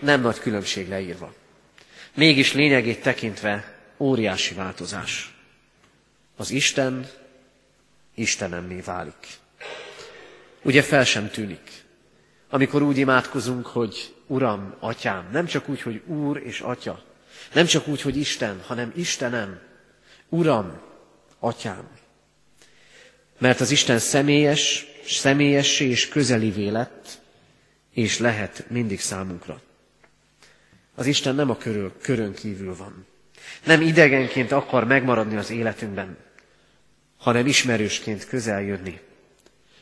Nem 0.00 0.20
nagy 0.20 0.38
különbség 0.38 0.88
leírva. 0.88 1.34
Mégis 2.14 2.52
lényegét 2.52 3.02
tekintve 3.02 3.78
óriási 3.96 4.54
változás. 4.54 5.34
Az 6.36 6.50
Isten 6.50 7.10
Istenemmé 8.14 8.80
válik. 8.80 9.26
Ugye 10.62 10.82
fel 10.82 11.04
sem 11.04 11.30
tűnik. 11.30 11.77
Amikor 12.50 12.82
úgy 12.82 12.98
imádkozunk, 12.98 13.66
hogy 13.66 14.14
Uram, 14.26 14.74
Atyám, 14.78 15.28
nem 15.32 15.46
csak 15.46 15.68
úgy, 15.68 15.82
hogy 15.82 16.02
Úr 16.06 16.36
és 16.44 16.60
Atya, 16.60 17.02
nem 17.52 17.66
csak 17.66 17.88
úgy, 17.88 18.00
hogy 18.00 18.16
Isten, 18.16 18.60
hanem 18.66 18.92
Istenem, 18.96 19.60
Uram, 20.28 20.80
Atyám. 21.38 21.88
Mert 23.38 23.60
az 23.60 23.70
Isten 23.70 23.98
személyes, 23.98 24.86
személyessé 25.06 25.88
és 25.88 26.08
közeli 26.08 26.70
lett, 26.70 27.20
és 27.92 28.18
lehet 28.18 28.64
mindig 28.68 29.00
számunkra. 29.00 29.60
Az 30.94 31.06
Isten 31.06 31.34
nem 31.34 31.50
a 31.50 31.56
körül, 31.56 31.92
körön 32.02 32.34
kívül 32.34 32.76
van. 32.76 33.06
Nem 33.64 33.80
idegenként 33.80 34.52
akar 34.52 34.84
megmaradni 34.84 35.36
az 35.36 35.50
életünkben, 35.50 36.16
hanem 37.16 37.46
ismerősként 37.46 38.26
közel 38.26 38.62
jönni, 38.62 39.00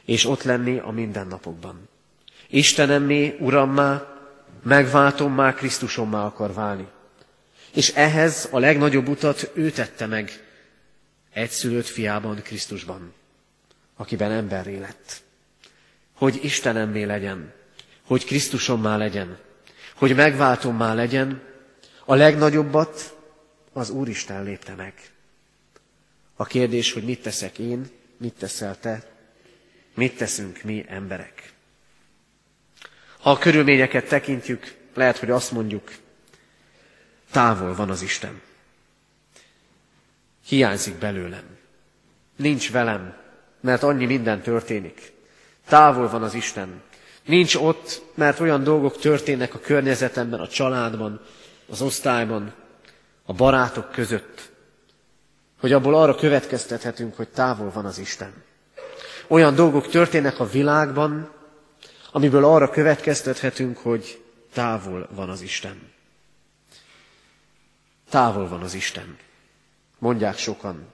és 0.04 0.24
ott 0.24 0.42
lenni 0.42 0.78
a 0.78 0.90
mindennapokban. 0.90 1.88
Istenemmé, 2.48 3.36
Urammá, 3.40 4.16
megváltommá, 4.62 5.54
Krisztusommá 5.54 6.24
akar 6.24 6.52
válni. 6.52 6.86
És 7.74 7.88
ehhez 7.88 8.48
a 8.50 8.58
legnagyobb 8.58 9.08
utat 9.08 9.50
ő 9.54 9.70
tette 9.70 10.06
meg, 10.06 10.30
egyszülött 11.32 11.86
fiában, 11.86 12.42
Krisztusban, 12.42 13.12
akiben 13.96 14.30
emberré 14.30 14.78
lett. 14.78 15.22
Hogy 16.14 16.44
Istenemmé 16.44 17.02
legyen, 17.02 17.52
hogy 18.06 18.24
Krisztusommá 18.24 18.96
legyen, 18.96 19.38
hogy 19.94 20.14
megváltommá 20.14 20.94
legyen, 20.94 21.42
a 22.04 22.14
legnagyobbat 22.14 23.16
az 23.72 23.90
Úristen 23.90 24.42
lépte 24.42 24.74
meg. 24.74 24.94
A 26.36 26.44
kérdés, 26.44 26.92
hogy 26.92 27.04
mit 27.04 27.22
teszek 27.22 27.58
én, 27.58 27.86
mit 28.16 28.34
teszel 28.34 28.78
te, 28.78 29.02
mit 29.94 30.16
teszünk 30.16 30.62
mi 30.62 30.84
emberek. 30.88 31.52
Ha 33.26 33.32
a 33.32 33.38
körülményeket 33.38 34.08
tekintjük, 34.08 34.74
lehet, 34.94 35.18
hogy 35.18 35.30
azt 35.30 35.52
mondjuk, 35.52 35.92
távol 37.30 37.74
van 37.74 37.90
az 37.90 38.02
Isten. 38.02 38.40
Hiányzik 40.46 40.94
belőlem. 40.94 41.42
Nincs 42.36 42.72
velem, 42.72 43.16
mert 43.60 43.82
annyi 43.82 44.06
minden 44.06 44.40
történik. 44.40 45.12
Távol 45.68 46.08
van 46.08 46.22
az 46.22 46.34
Isten. 46.34 46.82
Nincs 47.24 47.54
ott, 47.54 48.02
mert 48.14 48.40
olyan 48.40 48.62
dolgok 48.62 48.98
történnek 48.98 49.54
a 49.54 49.60
környezetemben, 49.60 50.40
a 50.40 50.48
családban, 50.48 51.20
az 51.68 51.82
osztályban, 51.82 52.54
a 53.24 53.32
barátok 53.32 53.90
között, 53.90 54.50
hogy 55.60 55.72
abból 55.72 55.94
arra 55.94 56.14
következtethetünk, 56.14 57.16
hogy 57.16 57.28
távol 57.28 57.70
van 57.70 57.84
az 57.84 57.98
Isten. 57.98 58.32
Olyan 59.26 59.54
dolgok 59.54 59.88
történnek 59.88 60.40
a 60.40 60.48
világban, 60.48 61.34
amiből 62.16 62.44
arra 62.44 62.70
következtethetünk, 62.70 63.78
hogy 63.78 64.24
távol 64.52 65.08
van 65.10 65.28
az 65.28 65.40
Isten. 65.40 65.92
Távol 68.08 68.48
van 68.48 68.62
az 68.62 68.74
Isten. 68.74 69.16
Mondják 69.98 70.38
sokan. 70.38 70.86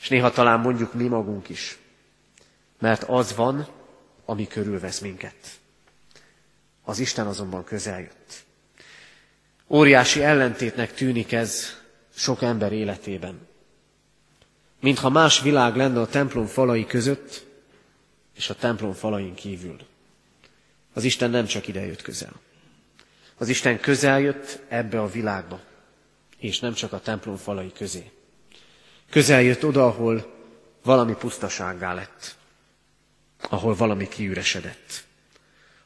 És 0.00 0.08
néha 0.08 0.30
talán 0.30 0.60
mondjuk 0.60 0.94
mi 0.94 1.06
magunk 1.08 1.48
is. 1.48 1.78
Mert 2.78 3.02
az 3.02 3.34
van, 3.34 3.68
ami 4.24 4.46
körülvesz 4.46 4.98
minket. 4.98 5.34
Az 6.84 6.98
Isten 6.98 7.26
azonban 7.26 7.64
közel 7.64 8.00
jött. 8.00 8.44
Óriási 9.66 10.22
ellentétnek 10.22 10.94
tűnik 10.94 11.32
ez 11.32 11.66
sok 12.14 12.42
ember 12.42 12.72
életében. 12.72 13.48
Mintha 14.80 15.08
más 15.08 15.40
világ 15.40 15.76
lenne 15.76 16.00
a 16.00 16.06
templom 16.06 16.46
falai 16.46 16.86
között, 16.86 17.46
és 18.34 18.50
a 18.50 18.54
templom 18.54 18.92
falain 18.92 19.34
kívül. 19.34 19.87
Az 20.98 21.04
Isten 21.04 21.30
nem 21.30 21.46
csak 21.46 21.68
ide 21.68 21.86
jött 21.86 22.02
közel. 22.02 22.32
Az 23.36 23.48
Isten 23.48 23.80
közel 23.80 24.20
jött 24.20 24.60
ebbe 24.68 25.00
a 25.00 25.10
világba, 25.10 25.60
és 26.38 26.58
nem 26.58 26.74
csak 26.74 26.92
a 26.92 27.00
templom 27.00 27.36
falai 27.36 27.72
közé. 27.72 28.10
Közel 29.10 29.42
jött 29.42 29.64
oda, 29.64 29.86
ahol 29.86 30.34
valami 30.82 31.14
pusztasággá 31.14 31.94
lett, 31.94 32.36
ahol 33.40 33.74
valami 33.74 34.08
kiüresedett, 34.08 35.04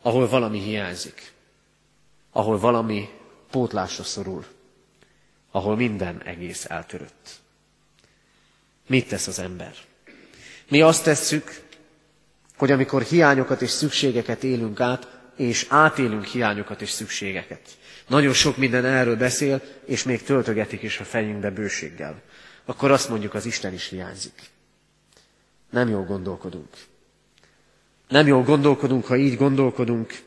ahol 0.00 0.28
valami 0.28 0.60
hiányzik, 0.60 1.32
ahol 2.30 2.58
valami 2.58 3.08
pótlásra 3.50 4.04
szorul, 4.04 4.44
ahol 5.50 5.76
minden 5.76 6.22
egész 6.22 6.64
eltörött. 6.64 7.40
Mit 8.86 9.08
tesz 9.08 9.26
az 9.26 9.38
ember? 9.38 9.74
Mi 10.68 10.80
azt 10.80 11.04
tesszük, 11.04 11.62
hogy 12.62 12.70
amikor 12.70 13.02
hiányokat 13.02 13.62
és 13.62 13.70
szükségeket 13.70 14.44
élünk 14.44 14.80
át, 14.80 15.08
és 15.36 15.66
átélünk 15.68 16.24
hiányokat 16.24 16.82
és 16.82 16.90
szükségeket. 16.90 17.60
Nagyon 18.08 18.32
sok 18.32 18.56
minden 18.56 18.84
erről 18.84 19.16
beszél, 19.16 19.60
és 19.84 20.02
még 20.02 20.22
töltögetik 20.22 20.82
is 20.82 20.98
a 20.98 21.04
fejünkbe 21.04 21.50
bőséggel. 21.50 22.22
Akkor 22.64 22.90
azt 22.90 23.08
mondjuk, 23.08 23.34
az 23.34 23.46
Isten 23.46 23.72
is 23.72 23.88
hiányzik. 23.88 24.32
Nem 25.70 25.88
jól 25.88 26.04
gondolkodunk. 26.04 26.68
Nem 28.08 28.26
jól 28.26 28.42
gondolkodunk, 28.42 29.04
ha 29.04 29.16
így 29.16 29.36
gondolkodunk, 29.36 30.18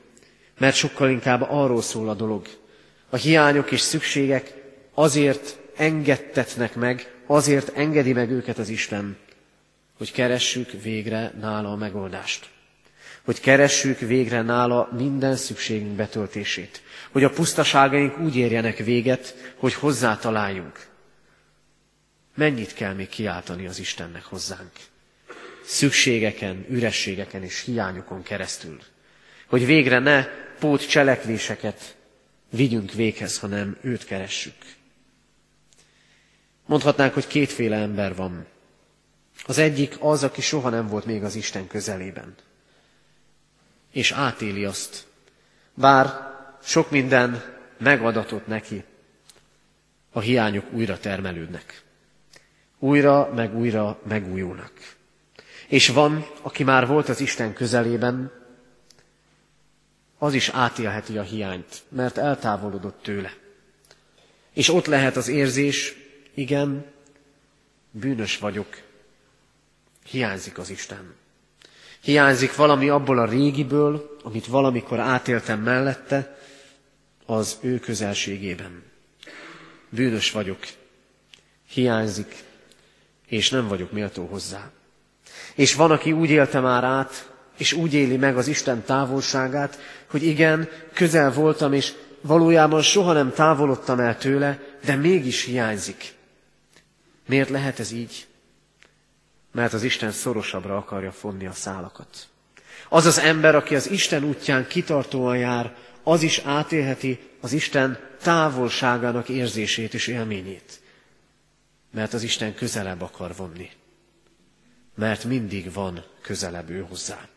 mert 0.58 0.76
sokkal 0.76 1.10
inkább 1.10 1.46
arról 1.50 1.82
szól 1.82 2.10
a 2.10 2.14
dolog. 2.14 2.48
A 3.10 3.16
hiányok 3.16 3.72
és 3.72 3.80
szükségek 3.80 4.54
azért 4.94 5.58
engedtetnek 5.76 6.76
meg, 6.76 7.14
azért 7.26 7.78
engedi 7.78 8.14
meg 8.14 8.32
őket 8.32 8.58
az 8.58 8.70
Isten, 8.70 9.18
hogy 9.98 10.12
keressük 10.12 10.72
végre 10.82 11.34
nála 11.40 11.72
a 11.72 11.76
megoldást. 11.76 12.50
Hogy 13.24 13.40
keressük 13.40 14.00
végre 14.00 14.42
nála 14.42 14.90
minden 14.98 15.36
szükségünk 15.36 15.96
betöltését. 15.96 16.82
Hogy 17.12 17.24
a 17.24 17.30
pusztaságaink 17.30 18.20
úgy 18.20 18.36
érjenek 18.36 18.78
véget, 18.78 19.54
hogy 19.58 19.74
hozzá 19.74 20.18
találjunk. 20.18 20.88
Mennyit 22.36 22.74
kell 22.74 22.94
még 22.94 23.10
kiáltani 23.10 23.68
az 23.68 23.80
Istennek 23.80 24.24
hozzánk? 24.24 24.72
Szükségeken, 25.66 26.66
ürességeken 26.70 27.44
és 27.44 27.64
hiányokon 27.64 28.24
keresztül. 28.24 28.80
Hogy 29.48 29.66
végre 29.66 30.00
ne 30.00 30.24
pót 30.60 30.90
cselekvéseket 30.90 31.96
vigyünk 32.50 32.92
véghez, 32.92 33.40
hanem 33.40 33.78
őt 33.82 34.06
keressük. 34.06 34.56
Mondhatnánk, 36.66 37.14
hogy 37.14 37.28
kétféle 37.28 37.78
ember 37.78 38.16
van. 38.16 38.46
Az 39.46 39.58
egyik 39.58 39.96
az, 40.00 40.24
aki 40.24 40.42
soha 40.42 40.70
nem 40.70 40.88
volt 40.88 41.06
még 41.06 41.24
az 41.24 41.36
Isten 41.36 41.68
közelében. 41.68 42.36
És 43.92 44.12
átéli 44.12 44.66
azt. 44.66 45.06
Bár 45.74 46.34
sok 46.64 46.92
minden 46.92 47.44
megadatott 47.78 48.48
neki, 48.48 48.84
a 50.12 50.20
hiányok 50.20 50.72
újra 50.72 51.00
termelődnek. 51.00 51.84
Újra 52.80 53.32
meg 53.34 53.58
újra 53.58 54.00
megújulnak. 54.08 54.72
És 55.68 55.88
van, 55.88 56.28
aki 56.42 56.64
már 56.64 56.88
volt 56.88 57.10
az 57.10 57.20
Isten 57.20 57.54
közelében, 57.54 58.32
az 60.18 60.34
is 60.34 60.50
átélheti 60.50 61.18
a 61.18 61.22
hiányt, 61.22 61.84
mert 61.90 62.18
eltávolodott 62.18 63.02
tőle. 63.02 63.34
És 64.54 64.70
ott 64.70 64.86
lehet 64.86 65.16
az 65.16 65.28
érzés, 65.28 65.96
igen, 66.34 66.86
bűnös 67.92 68.38
vagyok, 68.38 68.82
hiányzik 70.10 70.58
az 70.58 70.70
Isten. 70.70 71.14
Hiányzik 72.02 72.56
valami 72.56 72.90
abból 72.90 73.20
a 73.20 73.26
régiből, 73.26 74.18
amit 74.24 74.46
valamikor 74.46 75.00
átéltem 75.00 75.62
mellette, 75.62 76.38
az 77.26 77.58
ő 77.62 77.80
közelségében. 77.80 78.84
Bűnös 79.90 80.32
vagyok, 80.32 80.60
hiányzik, 81.70 82.44
és 83.28 83.50
nem 83.50 83.68
vagyok 83.68 83.92
méltó 83.92 84.26
hozzá. 84.26 84.72
És 85.56 85.74
van, 85.74 85.92
aki 85.92 86.12
úgy 86.12 86.30
élte 86.30 86.60
már 86.60 86.84
át, 86.84 87.32
és 87.58 87.74
úgy 87.74 87.94
éli 87.94 88.18
meg 88.18 88.38
az 88.38 88.48
Isten 88.48 88.84
távolságát, 88.84 89.80
hogy 90.10 90.24
igen, 90.24 90.70
közel 90.94 91.32
voltam, 91.32 91.74
és 91.74 91.94
valójában 92.22 92.82
soha 92.82 93.14
nem 93.14 93.34
távolodtam 93.34 94.00
el 94.00 94.18
tőle, 94.18 94.60
de 94.86 94.96
mégis 94.96 95.44
hiányzik. 95.44 96.14
Miért 97.28 97.50
lehet 97.50 97.80
ez 97.80 97.92
így? 97.92 98.28
Mert 99.56 99.74
az 99.74 99.84
Isten 99.84 100.12
szorosabbra 100.12 100.78
akarja 100.78 101.12
fonni 101.12 101.46
a 101.46 101.52
szálakat. 101.52 102.28
Az 102.90 103.06
az 103.06 103.18
ember, 103.18 103.56
aki 103.56 103.76
az 103.76 103.90
Isten 103.90 104.24
útján 104.24 104.68
kitartóan 104.68 105.38
jár, 105.38 105.76
az 106.04 106.22
is 106.22 106.38
átélheti 106.40 107.20
az 107.42 107.52
Isten 107.54 108.00
távolságának 108.22 109.30
érzését 109.30 109.94
és 109.94 110.08
élményét. 110.08 110.80
Mert 111.92 112.14
az 112.14 112.24
Isten 112.24 112.56
közelebb 112.56 113.02
akar 113.02 113.36
vonni. 113.36 113.70
Mert 114.96 115.24
mindig 115.24 115.74
van 115.74 116.06
közelebb 116.22 116.70
ő 116.70 116.82
hozzá. 116.82 117.28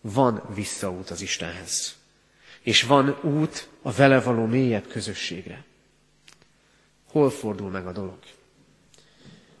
Van 0.00 0.42
visszaút 0.54 1.10
az 1.10 1.20
Istenhez. 1.20 1.96
És 2.60 2.82
van 2.82 3.18
út 3.22 3.68
a 3.82 3.92
vele 3.92 4.20
való 4.20 4.46
mélyebb 4.46 4.86
közösségre. 4.88 5.64
Hol 7.10 7.30
fordul 7.30 7.70
meg 7.70 7.86
a 7.86 7.92
dolog? 7.92 8.18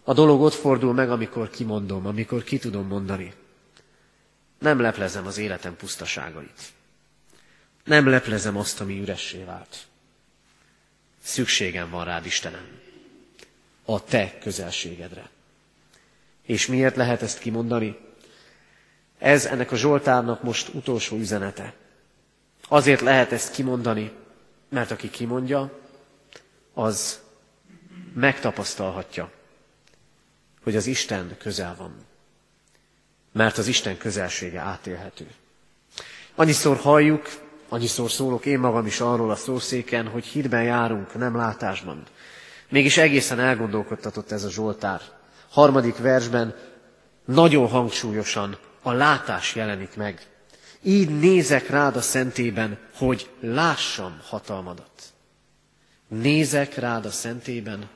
A 0.04 0.12
dolog 0.12 0.40
ott 0.40 0.54
fordul 0.54 0.92
meg, 0.92 1.10
amikor 1.10 1.50
kimondom, 1.50 2.06
amikor 2.06 2.42
ki 2.42 2.58
tudom 2.58 2.86
mondani. 2.86 3.34
Nem 4.58 4.80
leplezem 4.80 5.26
az 5.26 5.38
életem 5.38 5.76
pusztaságait. 5.76 6.72
Nem 7.84 8.08
leplezem 8.08 8.56
azt, 8.56 8.80
ami 8.80 9.00
üressé 9.00 9.44
vált. 9.44 9.86
Szükségem 11.22 11.90
van 11.90 12.04
rád, 12.04 12.26
Istenem, 12.26 12.80
a 13.84 14.04
te 14.04 14.38
közelségedre. 14.38 15.30
És 16.42 16.66
miért 16.66 16.96
lehet 16.96 17.22
ezt 17.22 17.38
kimondani? 17.38 17.98
Ez 19.18 19.46
ennek 19.46 19.72
a 19.72 19.76
Zsoltárnak 19.76 20.42
most 20.42 20.68
utolsó 20.74 21.16
üzenete. 21.16 21.74
Azért 22.68 23.00
lehet 23.00 23.32
ezt 23.32 23.52
kimondani, 23.52 24.12
mert 24.68 24.90
aki 24.90 25.10
kimondja, 25.10 25.80
az 26.74 27.20
megtapasztalhatja, 28.14 29.30
hogy 30.62 30.76
az 30.76 30.86
Isten 30.86 31.36
közel 31.38 31.74
van. 31.78 31.94
Mert 33.32 33.58
az 33.58 33.66
Isten 33.66 33.98
közelsége 33.98 34.60
átélhető. 34.60 35.26
Annyiszor 36.34 36.76
halljuk, 36.76 37.28
annyiszor 37.68 38.10
szólok 38.10 38.46
én 38.46 38.58
magam 38.58 38.86
is 38.86 39.00
arról 39.00 39.30
a 39.30 39.36
szószéken, 39.36 40.08
hogy 40.08 40.24
hitben 40.24 40.62
járunk, 40.62 41.14
nem 41.14 41.36
látásban. 41.36 42.02
Mégis 42.68 42.96
egészen 42.96 43.40
elgondolkodtatott 43.40 44.30
ez 44.30 44.44
a 44.44 44.50
Zsoltár. 44.50 45.00
Harmadik 45.50 45.96
versben 45.96 46.54
nagyon 47.24 47.68
hangsúlyosan 47.68 48.58
a 48.82 48.92
látás 48.92 49.54
jelenik 49.54 49.96
meg. 49.96 50.26
Így 50.82 51.18
nézek 51.18 51.68
rád 51.68 51.96
a 51.96 52.00
szentében, 52.00 52.78
hogy 52.94 53.30
lássam 53.40 54.20
hatalmadat. 54.24 54.90
Nézek 56.08 56.74
rád 56.74 57.04
a 57.04 57.10
szentében, 57.10 57.88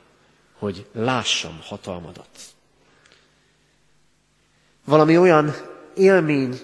hogy 0.59 0.87
lássam 0.93 1.59
hatalmadat. 1.63 2.29
Valami 4.87 5.19
olyan 5.19 5.55
élmény 5.97 6.61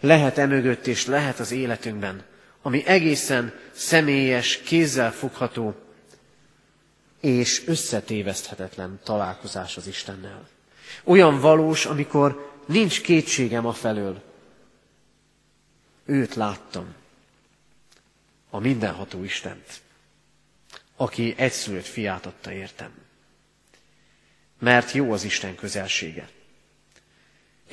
lehet 0.00 0.38
emögött 0.38 0.86
és 0.86 1.06
lehet 1.06 1.38
az 1.38 1.50
életünkben, 1.50 2.24
ami 2.62 2.86
egészen 2.86 3.52
személyes, 3.72 4.58
kézzel 4.58 5.12
fogható 5.12 5.74
és 7.20 7.66
összetéveszthetetlen 7.66 9.00
találkozás 9.04 9.76
az 9.76 9.86
Istennel. 9.86 10.48
Olyan 11.04 11.40
valós, 11.40 11.86
amikor 11.86 12.52
nincs 12.66 13.00
kétségem 13.00 13.66
a 13.66 13.72
felől. 13.72 14.22
Őt 16.04 16.34
láttam, 16.34 16.94
a 18.50 18.58
mindenható 18.58 19.24
Istent, 19.24 19.80
aki 20.96 21.34
egyszülött 21.36 21.86
fiát 21.86 22.26
adta 22.26 22.52
értem. 22.52 22.90
Mert 24.58 24.92
jó 24.92 25.12
az 25.12 25.24
Isten 25.24 25.54
közelsége. 25.54 26.28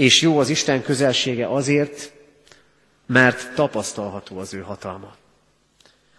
És 0.02 0.22
jó 0.22 0.40
az 0.40 0.50
Isten 0.50 0.84
közelsége 0.84 1.48
azért, 1.48 2.12
mert 3.06 3.54
tapasztalható 3.54 4.38
az 4.38 4.54
ő 4.54 4.60
hatalma. 4.60 5.16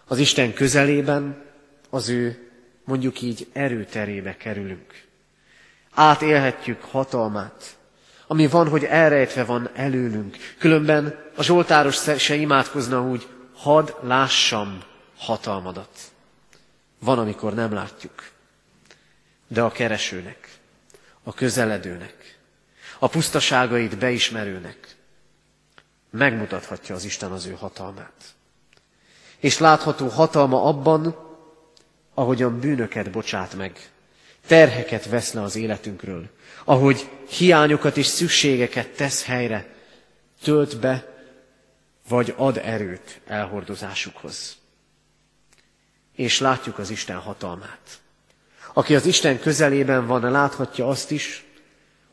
Az 0.07 0.17
Isten 0.17 0.53
közelében 0.53 1.43
az 1.89 2.09
ő, 2.09 2.51
mondjuk 2.83 3.21
így, 3.21 3.47
erőterébe 3.53 4.37
kerülünk. 4.37 5.03
Átélhetjük 5.93 6.81
hatalmát, 6.81 7.77
ami 8.27 8.47
van, 8.47 8.67
hogy 8.67 8.83
elrejtve 8.83 9.43
van 9.43 9.69
előlünk. 9.73 10.37
Különben 10.57 11.19
a 11.35 11.43
Zsoltáros 11.43 12.03
se 12.17 12.35
imádkozna 12.35 13.01
úgy, 13.01 13.27
hadd 13.53 13.89
lássam 14.01 14.83
hatalmadat. 15.17 15.99
Van, 16.99 17.19
amikor 17.19 17.53
nem 17.53 17.73
látjuk. 17.73 18.29
De 19.47 19.61
a 19.61 19.71
keresőnek, 19.71 20.49
a 21.23 21.33
közeledőnek, 21.33 22.33
a 23.03 23.07
pusztaságait 23.07 23.97
beismerőnek 23.97 24.95
megmutathatja 26.09 26.95
az 26.95 27.03
Isten 27.03 27.31
az 27.31 27.45
ő 27.45 27.51
hatalmát. 27.51 28.35
És 29.39 29.57
látható 29.57 30.07
hatalma 30.07 30.63
abban, 30.63 31.15
ahogyan 32.13 32.59
bűnöket 32.59 33.11
bocsát 33.11 33.53
meg, 33.53 33.89
terheket 34.47 35.09
vesz 35.09 35.33
le 35.33 35.41
az 35.41 35.55
életünkről, 35.55 36.29
ahogy 36.63 37.09
hiányokat 37.29 37.97
és 37.97 38.05
szükségeket 38.05 38.89
tesz 38.89 39.25
helyre, 39.25 39.75
tölt 40.43 40.79
be, 40.79 41.23
vagy 42.07 42.33
ad 42.37 42.57
erőt 42.57 43.21
elhordozásukhoz. 43.27 44.57
És 46.15 46.39
látjuk 46.39 46.77
az 46.77 46.89
Isten 46.89 47.17
hatalmát. 47.17 47.99
Aki 48.73 48.95
az 48.95 49.05
Isten 49.05 49.39
közelében 49.39 50.07
van, 50.07 50.31
láthatja 50.31 50.87
azt 50.87 51.11
is, 51.11 51.42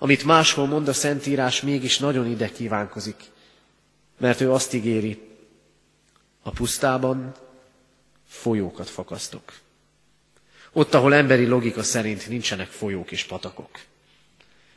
amit 0.02 0.24
máshol 0.24 0.66
mond 0.66 0.88
a 0.88 0.92
Szentírás, 0.92 1.60
mégis 1.60 1.98
nagyon 1.98 2.26
ide 2.26 2.52
kívánkozik. 2.52 3.16
Mert 4.18 4.40
ő 4.40 4.52
azt 4.52 4.74
ígéri, 4.74 5.28
a 6.42 6.50
pusztában 6.50 7.34
folyókat 8.28 8.88
fakasztok. 8.88 9.52
Ott, 10.72 10.94
ahol 10.94 11.14
emberi 11.14 11.46
logika 11.46 11.82
szerint 11.82 12.28
nincsenek 12.28 12.68
folyók 12.68 13.10
és 13.10 13.24
patakok. 13.24 13.80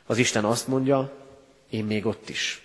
Az 0.06 0.18
Isten 0.18 0.44
azt 0.44 0.68
mondja, 0.68 1.12
én 1.70 1.84
még 1.84 2.06
ott 2.06 2.28
is. 2.28 2.62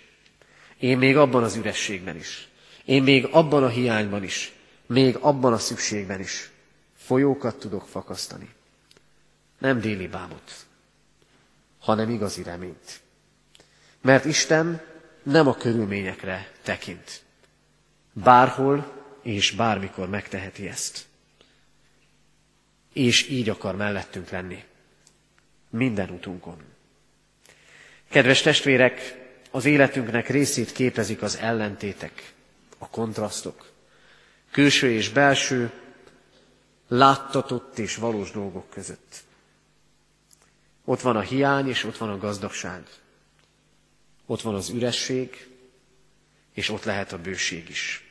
Én 0.78 0.98
még 0.98 1.16
abban 1.16 1.42
az 1.42 1.56
ürességben 1.56 2.16
is. 2.16 2.48
Én 2.84 3.02
még 3.02 3.24
abban 3.30 3.64
a 3.64 3.68
hiányban 3.68 4.22
is. 4.22 4.52
Még 4.86 5.16
abban 5.16 5.52
a 5.52 5.58
szükségben 5.58 6.20
is. 6.20 6.50
Folyókat 6.96 7.56
tudok 7.58 7.88
fakasztani. 7.88 8.48
Nem 9.58 9.80
déli 9.80 10.06
bámot, 10.06 10.66
hanem 11.80 12.10
igazi 12.10 12.42
reményt. 12.42 13.00
Mert 14.00 14.24
Isten 14.24 14.82
nem 15.22 15.48
a 15.48 15.54
körülményekre 15.54 16.50
tekint. 16.62 17.22
Bárhol 18.12 18.92
és 19.22 19.50
bármikor 19.50 20.08
megteheti 20.08 20.68
ezt. 20.68 21.06
És 22.92 23.28
így 23.28 23.48
akar 23.48 23.76
mellettünk 23.76 24.30
lenni. 24.30 24.64
Minden 25.70 26.10
utunkon. 26.10 26.62
Kedves 28.08 28.42
testvérek, 28.42 29.18
az 29.50 29.64
életünknek 29.64 30.28
részét 30.28 30.72
képezik 30.72 31.22
az 31.22 31.36
ellentétek, 31.36 32.32
a 32.78 32.88
kontrasztok. 32.88 33.72
Külső 34.50 34.90
és 34.90 35.08
belső, 35.08 35.70
láttatott 36.88 37.78
és 37.78 37.96
valós 37.96 38.30
dolgok 38.30 38.70
között. 38.70 39.22
Ott 40.90 41.00
van 41.00 41.16
a 41.16 41.20
hiány, 41.20 41.68
és 41.68 41.84
ott 41.84 41.96
van 41.96 42.08
a 42.08 42.18
gazdagság. 42.18 42.82
Ott 44.26 44.40
van 44.40 44.54
az 44.54 44.68
üresség, 44.68 45.48
és 46.52 46.68
ott 46.68 46.84
lehet 46.84 47.12
a 47.12 47.18
bőség 47.18 47.68
is. 47.68 48.04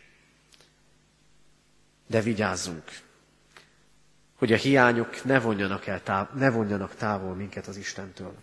De 2.08 2.22
vigyázzunk, 2.22 2.84
hogy 4.36 4.54
a 4.54 4.58
hiányok 4.58 5.24
ne 5.24 5.40
vonjanak, 5.40 5.88
el 5.88 6.04
táv- 6.04 6.34
ne 6.34 6.50
vonjanak 6.50 6.96
távol 6.96 7.36
minket 7.36 7.68
az 7.68 7.78
Istentől. 7.78 8.36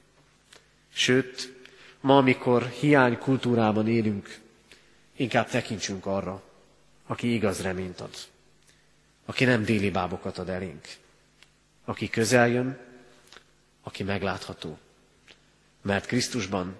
Sőt, 0.92 1.54
ma, 2.00 2.16
amikor 2.16 2.66
hiány 2.66 3.18
kultúrában 3.18 3.88
élünk, 3.88 4.38
inkább 5.12 5.48
tekintsünk 5.48 6.06
arra, 6.06 6.42
aki 7.06 7.34
igaz 7.34 7.62
reményt 7.62 8.00
ad, 8.00 8.14
aki 9.24 9.44
nem 9.44 9.64
déli 9.64 9.90
bábokat 9.90 10.38
ad 10.38 10.48
elénk, 10.48 10.86
aki 11.84 12.10
közel 12.10 12.48
jön, 12.48 12.85
aki 13.86 14.02
meglátható, 14.02 14.78
mert 15.82 16.06
Krisztusban 16.06 16.78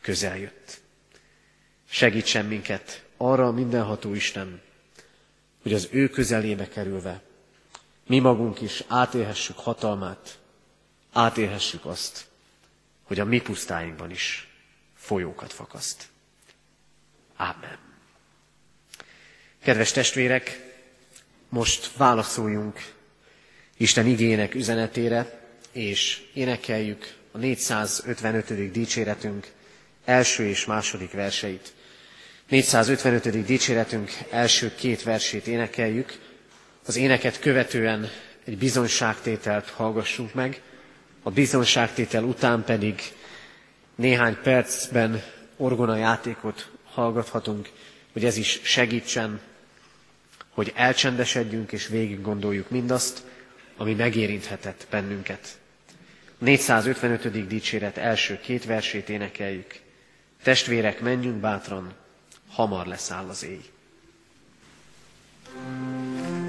közel 0.00 0.38
jött. 0.38 0.80
Segítsen 1.88 2.44
minket 2.44 3.04
arra 3.16 3.52
mindenható 3.52 4.14
Isten, 4.14 4.60
hogy 5.62 5.72
az 5.72 5.88
ő 5.90 6.08
közelébe 6.08 6.68
kerülve 6.68 7.22
mi 8.06 8.18
magunk 8.18 8.60
is 8.60 8.84
átélhessük 8.88 9.58
hatalmát, 9.58 10.38
átélhessük 11.12 11.84
azt, 11.84 12.26
hogy 13.02 13.20
a 13.20 13.24
mi 13.24 13.40
pusztáinkban 13.40 14.10
is 14.10 14.48
folyókat 14.94 15.52
fakaszt. 15.52 16.08
Ámen. 17.36 17.78
Kedves 19.62 19.92
testvérek, 19.92 20.72
most 21.48 21.96
válaszoljunk 21.96 22.92
Isten 23.76 24.06
igének 24.06 24.54
üzenetére, 24.54 25.43
és 25.74 26.22
énekeljük 26.32 27.14
a 27.32 27.38
455. 27.38 28.70
dicséretünk 28.72 29.46
első 30.04 30.44
és 30.46 30.64
második 30.64 31.12
verseit. 31.12 31.72
455. 32.48 33.44
dicséretünk 33.44 34.10
első 34.30 34.74
két 34.74 35.02
versét 35.02 35.46
énekeljük, 35.46 36.18
az 36.86 36.96
éneket 36.96 37.38
követően 37.40 38.08
egy 38.44 38.58
bizonságtételt 38.58 39.68
hallgassunk 39.70 40.34
meg, 40.34 40.62
a 41.22 41.30
bizonságtétel 41.30 42.24
után 42.24 42.64
pedig 42.64 43.00
néhány 43.94 44.36
percben 44.42 45.22
orgona 45.56 45.96
játékot 45.96 46.70
hallgathatunk, 46.84 47.68
hogy 48.12 48.24
ez 48.24 48.36
is 48.36 48.60
segítsen, 48.62 49.40
hogy 50.50 50.72
elcsendesedjünk 50.74 51.72
és 51.72 51.86
végig 51.86 52.20
gondoljuk 52.22 52.70
mindazt, 52.70 53.22
ami 53.76 53.94
megérinthetett 53.94 54.86
bennünket. 54.90 55.58
455. 56.44 57.46
dicséret 57.46 57.96
első 57.96 58.40
két 58.40 58.64
versét 58.64 59.08
énekeljük. 59.08 59.74
Testvérek, 60.42 61.00
menjünk 61.00 61.36
bátran, 61.36 61.92
hamar 62.50 62.86
leszáll 62.86 63.28
az 63.28 63.44
éj. 63.44 63.60
thank 65.54 66.28
you 66.38 66.43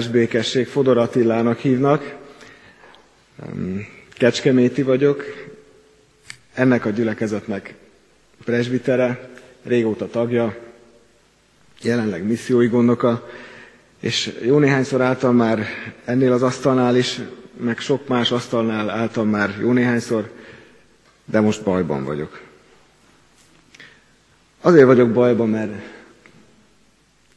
áldás 0.00 0.12
békesség, 0.12 0.66
Fodor 0.66 0.98
Attilának 0.98 1.58
hívnak. 1.58 2.16
Kecskeméti 4.12 4.82
vagyok, 4.82 5.24
ennek 6.52 6.84
a 6.84 6.90
gyülekezetnek 6.90 7.74
presbitere, 8.44 9.30
régóta 9.62 10.08
tagja, 10.08 10.56
jelenleg 11.82 12.26
missziói 12.26 12.66
gondoka, 12.66 13.28
és 13.98 14.38
jó 14.42 14.58
néhányszor 14.58 15.00
álltam 15.00 15.36
már 15.36 15.66
ennél 16.04 16.32
az 16.32 16.42
asztalnál 16.42 16.96
is, 16.96 17.20
meg 17.56 17.78
sok 17.78 18.08
más 18.08 18.30
asztalnál 18.30 18.90
álltam 18.90 19.28
már 19.28 19.56
jó 19.60 19.72
néhányszor, 19.72 20.30
de 21.24 21.40
most 21.40 21.62
bajban 21.62 22.04
vagyok. 22.04 22.40
Azért 24.60 24.86
vagyok 24.86 25.10
bajban, 25.12 25.48
mert 25.48 25.72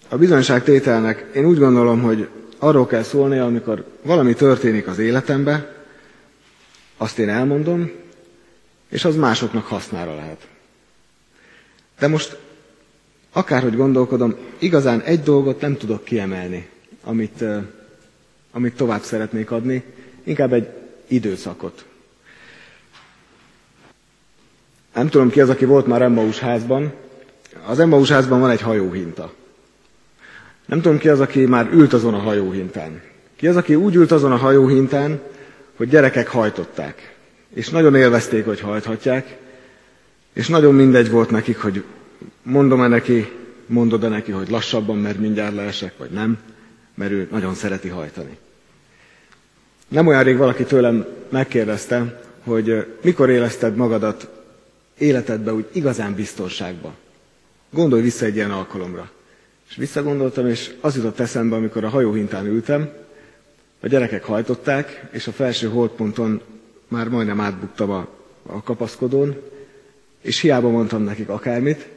a 0.09 0.17
bizonyságtételnek 0.17 1.25
én 1.35 1.45
úgy 1.45 1.57
gondolom, 1.57 2.01
hogy 2.01 2.27
arról 2.63 2.87
kell 2.87 3.03
szólni, 3.03 3.37
amikor 3.37 3.85
valami 4.01 4.33
történik 4.33 4.87
az 4.87 4.99
életembe, 4.99 5.75
azt 6.97 7.19
én 7.19 7.29
elmondom, 7.29 7.91
és 8.89 9.05
az 9.05 9.15
másoknak 9.15 9.65
hasznára 9.65 10.15
lehet. 10.15 10.47
De 11.99 12.07
most 12.07 12.37
akárhogy 13.31 13.75
gondolkodom, 13.75 14.35
igazán 14.59 15.01
egy 15.01 15.21
dolgot 15.21 15.61
nem 15.61 15.77
tudok 15.77 16.03
kiemelni, 16.03 16.69
amit, 17.03 17.43
amit 18.51 18.75
tovább 18.75 19.01
szeretnék 19.01 19.51
adni, 19.51 19.83
inkább 20.23 20.53
egy 20.53 20.67
időszakot. 21.07 21.85
Nem 24.93 25.09
tudom 25.09 25.29
ki 25.29 25.41
az, 25.41 25.49
aki 25.49 25.65
volt 25.65 25.87
már 25.87 26.01
Emmaus 26.01 26.39
házban. 26.39 26.93
Az 27.65 27.79
Emmaus 27.79 28.09
házban 28.09 28.39
van 28.39 28.49
egy 28.49 28.61
hajóhinta. 28.61 29.33
Nem 30.65 30.81
tudom 30.81 30.97
ki 30.97 31.09
az, 31.09 31.19
aki 31.19 31.45
már 31.45 31.69
ült 31.73 31.93
azon 31.93 32.13
a 32.13 32.17
hajóhintán. 32.17 33.01
Ki 33.35 33.47
az, 33.47 33.55
aki 33.55 33.75
úgy 33.75 33.95
ült 33.95 34.11
azon 34.11 34.31
a 34.31 34.35
hajóhintán, 34.35 35.21
hogy 35.75 35.89
gyerekek 35.89 36.27
hajtották. 36.27 37.15
És 37.53 37.69
nagyon 37.69 37.95
élvezték, 37.95 38.45
hogy 38.45 38.59
hajthatják, 38.59 39.37
és 40.33 40.47
nagyon 40.47 40.75
mindegy 40.75 41.09
volt 41.09 41.29
nekik, 41.29 41.57
hogy 41.57 41.83
mondom-e 42.43 42.87
neki, 42.87 43.31
mondod-e 43.65 44.07
neki, 44.07 44.31
hogy 44.31 44.49
lassabban, 44.49 44.97
mert 44.97 45.19
mindjárt 45.19 45.55
leesek, 45.55 45.93
vagy 45.97 46.09
nem, 46.09 46.37
mert 46.93 47.11
ő 47.11 47.27
nagyon 47.31 47.53
szereti 47.53 47.87
hajtani. 47.87 48.37
Nem 49.87 50.07
olyan 50.07 50.23
rég 50.23 50.37
valaki 50.37 50.63
tőlem 50.63 51.05
megkérdezte, 51.29 52.21
hogy 52.43 52.85
mikor 53.01 53.29
élezted 53.29 53.75
magadat 53.75 54.27
életedbe 54.97 55.53
úgy 55.53 55.65
igazán 55.71 56.15
biztonságba. 56.15 56.93
Gondolj 57.69 58.01
vissza 58.01 58.25
egy 58.25 58.35
ilyen 58.35 58.51
alkalomra. 58.51 59.11
És 59.69 59.75
visszagondoltam, 59.75 60.47
és 60.47 60.73
az 60.81 60.95
jutott 60.95 61.19
eszembe, 61.19 61.55
amikor 61.55 61.83
a 61.83 61.89
hajóhintán 61.89 62.45
ültem, 62.45 62.89
a 63.79 63.87
gyerekek 63.87 64.23
hajtották, 64.23 65.07
és 65.11 65.27
a 65.27 65.31
felső 65.31 65.67
holdponton 65.67 66.41
már 66.87 67.07
majdnem 67.07 67.39
átbuktam 67.39 67.89
a, 67.89 68.07
a 68.45 68.63
kapaszkodón, 68.63 69.41
és 70.21 70.39
hiába 70.39 70.69
mondtam 70.69 71.03
nekik 71.03 71.29
akármit, 71.29 71.87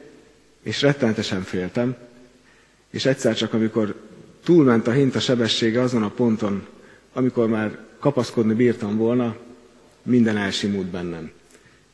és 0.63 0.81
rettenetesen 0.81 1.41
féltem, 1.41 1.95
és 2.89 3.05
egyszer 3.05 3.35
csak, 3.35 3.53
amikor 3.53 3.95
túlment 4.43 4.87
a 4.87 4.91
hinta 4.91 5.19
sebessége 5.19 5.81
azon 5.81 6.03
a 6.03 6.09
ponton, 6.09 6.65
amikor 7.13 7.47
már 7.47 7.79
kapaszkodni 7.99 8.53
bírtam 8.53 8.97
volna, 8.97 9.35
minden 10.03 10.37
elsimult 10.37 10.87
bennem. 10.87 11.31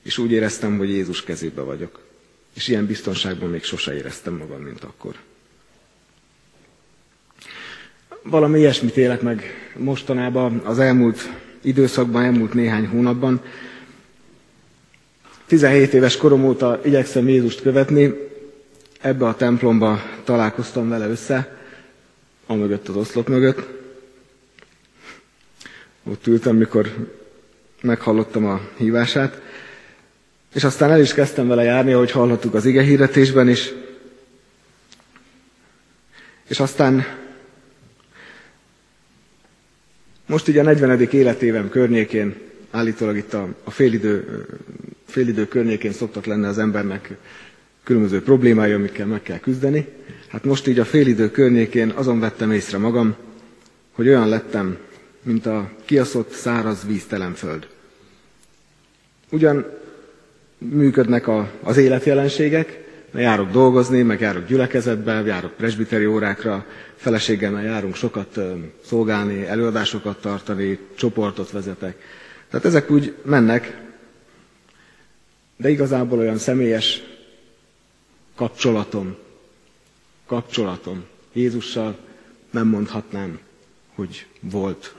És 0.01 0.17
úgy 0.17 0.31
éreztem, 0.31 0.77
hogy 0.77 0.89
Jézus 0.89 1.23
kezébe 1.23 1.61
vagyok. 1.61 1.99
És 2.53 2.67
ilyen 2.67 2.85
biztonságban 2.85 3.49
még 3.49 3.63
sose 3.63 3.95
éreztem 3.95 4.33
magam, 4.33 4.61
mint 4.61 4.83
akkor 4.83 5.15
valami 8.23 8.59
ilyesmit 8.59 8.97
élek 8.97 9.21
meg 9.21 9.43
mostanában, 9.77 10.57
az 10.57 10.79
elmúlt 10.79 11.29
időszakban, 11.61 12.23
elmúlt 12.23 12.53
néhány 12.53 12.87
hónapban. 12.87 13.41
17 15.45 15.93
éves 15.93 16.17
korom 16.17 16.45
óta 16.45 16.79
igyekszem 16.83 17.27
Jézust 17.27 17.61
követni, 17.61 18.13
ebbe 19.01 19.25
a 19.27 19.35
templomba 19.35 20.01
találkoztam 20.23 20.89
vele 20.89 21.07
össze, 21.07 21.57
a 22.45 22.53
mögött 22.53 22.87
az 22.87 22.95
oszlop 22.95 23.27
mögött. 23.27 23.81
Ott 26.03 26.27
ültem, 26.27 26.55
mikor 26.55 27.09
meghallottam 27.81 28.45
a 28.45 28.61
hívását, 28.77 29.41
és 30.53 30.63
aztán 30.63 30.91
el 30.91 31.01
is 31.01 31.13
kezdtem 31.13 31.47
vele 31.47 31.63
járni, 31.63 31.93
ahogy 31.93 32.11
hallhattuk 32.11 32.53
az 32.53 32.65
ige 32.65 32.81
hirdetésben 32.81 33.49
is. 33.49 33.73
És 36.47 36.59
aztán 36.59 37.05
most 40.25 40.47
ugye 40.47 40.59
a 40.59 40.63
40. 40.63 41.01
életévem 41.01 41.69
környékén, 41.69 42.35
állítólag 42.71 43.17
itt 43.17 43.33
a, 43.33 43.47
a 43.63 43.71
félidő, 43.71 44.45
félidő 45.05 45.47
környékén 45.47 45.91
szoktak 45.91 46.25
lenni 46.25 46.45
az 46.45 46.57
embernek 46.57 47.09
különböző 47.83 48.21
problémái, 48.21 48.71
amikkel 48.71 49.05
meg 49.05 49.21
kell 49.21 49.39
küzdeni. 49.39 49.87
Hát 50.27 50.43
most 50.43 50.67
így 50.67 50.79
a 50.79 50.85
félidő 50.85 51.31
környékén 51.31 51.89
azon 51.89 52.19
vettem 52.19 52.51
észre 52.51 52.77
magam, 52.77 53.15
hogy 53.91 54.07
olyan 54.07 54.29
lettem, 54.29 54.77
mint 55.21 55.45
a 55.45 55.71
kiaszott 55.85 56.31
száraz 56.31 56.85
víztelen 56.87 57.33
föld. 57.33 57.67
Ugyan 59.29 59.65
működnek 60.57 61.27
a, 61.27 61.51
az 61.61 61.77
életjelenségek, 61.77 62.82
járok 63.15 63.51
dolgozni, 63.51 64.01
meg 64.01 64.19
járok 64.19 64.45
gyülekezetbe, 64.47 65.13
járok 65.25 65.53
presbiteri 65.53 66.05
órákra, 66.05 66.65
feleségemmel 66.95 67.63
járunk 67.63 67.95
sokat 67.95 68.39
szolgálni, 68.85 69.45
előadásokat 69.45 70.21
tartani, 70.21 70.79
csoportot 70.95 71.51
vezetek. 71.51 71.97
Tehát 72.49 72.65
ezek 72.65 72.91
úgy 72.91 73.15
mennek, 73.25 73.81
de 75.57 75.69
igazából 75.69 76.19
olyan 76.19 76.37
személyes 76.37 77.01
kapcsolatom, 78.35 79.15
kapcsolatom 80.25 81.03
Jézussal 81.33 81.97
nem 82.51 82.67
mondhatnám, 82.67 83.39
hogy 83.95 84.25
volt. 84.39 84.95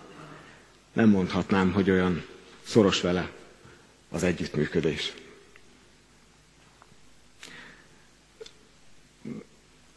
Nem 0.92 1.08
mondhatnám, 1.08 1.72
hogy 1.72 1.90
olyan 1.90 2.24
szoros 2.64 3.00
vele 3.00 3.30
az 4.10 4.22
együttműködés. 4.22 5.12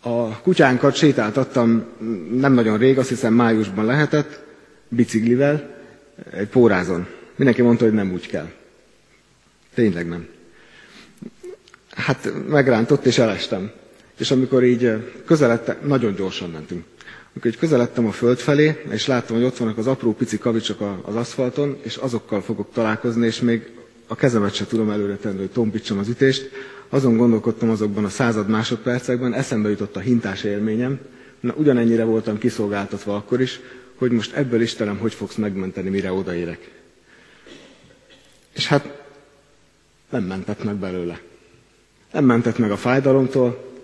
A 0.01 0.41
kutyánkat 0.41 0.95
sétáltattam 0.95 1.85
nem 2.31 2.53
nagyon 2.53 2.77
rég, 2.77 2.97
azt 2.97 3.09
hiszem 3.09 3.33
májusban 3.33 3.85
lehetett, 3.85 4.39
biciklivel, 4.87 5.75
egy 6.31 6.47
pórázon. 6.47 7.07
Mindenki 7.35 7.61
mondta, 7.61 7.83
hogy 7.83 7.93
nem 7.93 8.11
úgy 8.11 8.27
kell. 8.27 8.47
Tényleg 9.73 10.07
nem. 10.07 10.27
Hát 11.89 12.31
megrántott 12.49 13.05
és 13.05 13.17
elestem. 13.17 13.71
És 14.17 14.31
amikor 14.31 14.63
így 14.63 14.91
közeledtem, 15.25 15.77
nagyon 15.83 16.15
gyorsan 16.15 16.49
mentünk. 16.49 16.83
Amikor 17.33 17.51
így 17.51 17.57
közeledtem 17.57 18.05
a 18.07 18.11
föld 18.11 18.37
felé, 18.37 18.83
és 18.91 19.07
láttam, 19.07 19.35
hogy 19.35 19.45
ott 19.45 19.57
vannak 19.57 19.77
az 19.77 19.87
apró 19.87 20.13
pici 20.13 20.37
kavicsok 20.37 21.01
az 21.05 21.15
aszfalton, 21.15 21.77
és 21.81 21.95
azokkal 21.95 22.41
fogok 22.41 22.71
találkozni, 22.73 23.25
és 23.25 23.41
még 23.41 23.69
a 24.07 24.15
kezemet 24.15 24.53
se 24.53 24.65
tudom 24.65 24.89
előre 24.89 25.15
tenni, 25.15 25.37
hogy 25.37 25.49
tompítsam 25.51 25.97
az 25.97 26.07
ütést, 26.07 26.49
azon 26.89 27.17
gondolkodtam 27.17 27.69
azokban 27.69 28.05
a 28.05 28.09
század 28.09 28.47
másodpercekben, 28.47 29.33
eszembe 29.33 29.69
jutott 29.69 29.95
a 29.95 29.99
hintás 29.99 30.43
élményem, 30.43 30.99
na 31.39 31.53
ugyanennyire 31.53 32.03
voltam 32.03 32.37
kiszolgáltatva 32.37 33.15
akkor 33.15 33.41
is, 33.41 33.59
hogy 33.95 34.11
most 34.11 34.33
ebből 34.33 34.61
Istenem 34.61 34.97
hogy 34.97 35.13
fogsz 35.13 35.35
megmenteni, 35.35 35.89
mire 35.89 36.11
odaérek. 36.11 36.71
És 38.53 38.67
hát 38.67 39.03
nem 40.09 40.23
mentett 40.23 40.63
meg 40.63 40.75
belőle. 40.75 41.21
Nem 42.11 42.25
mentett 42.25 42.57
meg 42.57 42.71
a 42.71 42.77
fájdalomtól, 42.77 43.75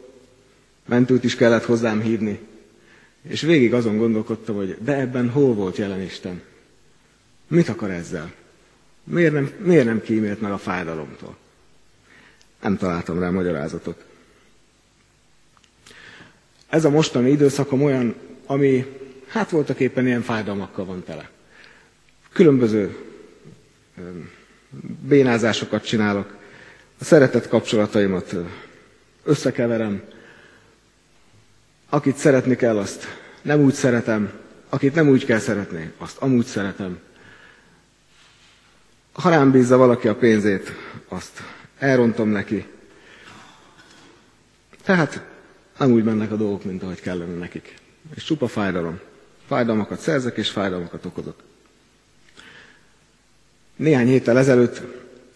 mentőt 0.86 1.24
is 1.24 1.36
kellett 1.36 1.64
hozzám 1.64 2.02
hívni. 2.02 2.40
És 3.28 3.42
végig 3.42 3.74
azon 3.74 3.98
gondolkodtam, 3.98 4.56
hogy 4.56 4.78
de 4.84 5.00
ebben 5.00 5.30
hol 5.30 5.54
volt 5.54 5.78
jelen 5.78 6.02
Isten? 6.02 6.42
Mit 7.48 7.70
akar 7.70 7.92
ezzel? 7.92 8.34
Miért 9.04 9.34
nem, 9.34 9.52
miért 9.58 9.86
nem 9.86 10.02
kímélt 10.02 10.42
meg 10.42 10.52
a 10.52 10.58
fájdalomtól? 10.58 11.38
Nem 12.64 12.78
találtam 12.78 13.20
rá 13.20 13.30
magyarázatot. 13.30 14.04
Ez 16.70 16.86
a 16.86 16.90
mostani 16.90 17.30
időszakom 17.32 17.84
olyan, 17.84 18.16
ami 18.46 18.86
hát 19.28 19.50
voltak 19.50 19.80
éppen 19.80 20.06
ilyen 20.06 20.22
fájdalmakkal 20.22 20.86
van 20.86 21.04
tele. 21.04 21.30
Különböző 22.32 22.98
bénázásokat 25.08 25.86
csinálok, 25.86 26.36
a 27.00 27.04
szeretett 27.04 27.48
kapcsolataimat 27.48 28.36
összekeverem, 29.24 30.02
akit 31.90 32.18
szeretni 32.18 32.56
kell, 32.56 32.78
azt 32.78 33.06
nem 33.42 33.60
úgy 33.60 33.74
szeretem, 33.74 34.32
akit 34.70 34.96
nem 34.96 35.08
úgy 35.10 35.26
kell 35.26 35.40
szeretni, 35.40 35.92
azt 35.98 36.18
amúgy 36.18 36.46
szeretem. 36.46 37.00
Ha 39.14 39.30
rám 39.30 39.52
bízza 39.52 39.78
valaki 39.78 40.08
a 40.08 40.16
pénzét, 40.16 40.72
azt 41.08 41.42
elrontom 41.78 42.30
neki. 42.30 42.66
Tehát 44.84 45.26
nem 45.78 45.92
úgy 45.92 46.04
mennek 46.04 46.32
a 46.32 46.36
dolgok, 46.36 46.64
mint 46.64 46.84
ahogy 46.84 47.02
kellene 47.02 47.36
nekik. 47.36 47.76
És 48.16 48.24
csupa 48.24 48.48
fájdalom. 48.48 49.00
Fájdalmakat 49.48 50.00
szerzek, 50.00 50.38
és 50.38 50.50
fájdalmakat 50.50 51.06
okozok. 51.06 51.36
Néhány 53.76 54.08
héttel 54.08 54.38
ezelőtt 54.38 54.82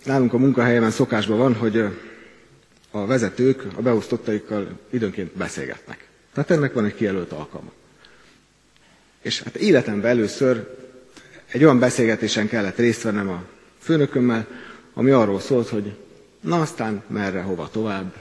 nálunk 0.05 0.33
a 0.33 0.37
munkahelyemen 0.37 0.91
szokásban 0.91 1.37
van, 1.37 1.55
hogy 1.55 1.83
a 2.91 3.05
vezetők 3.05 3.65
a 3.75 3.81
beosztottaikkal 3.81 4.79
időnként 4.89 5.31
beszélgetnek. 5.37 6.07
Tehát 6.33 6.51
ennek 6.51 6.73
van 6.73 6.85
egy 6.85 6.95
kijelölt 6.95 7.31
alkalma. 7.31 7.71
És 9.21 9.41
hát 9.41 9.55
életemben 9.55 10.09
először 10.09 10.75
egy 11.51 11.63
olyan 11.63 11.79
beszélgetésen 11.79 12.47
kellett 12.47 12.77
részt 12.77 13.01
vennem 13.01 13.29
a 13.29 13.43
főnökömmel, 13.79 14.47
ami 14.93 15.11
arról 15.11 15.39
szólt, 15.39 15.67
hogy 15.67 15.95
Na 16.47 16.61
aztán 16.61 17.03
merre, 17.07 17.41
hova 17.41 17.69
tovább, 17.71 18.13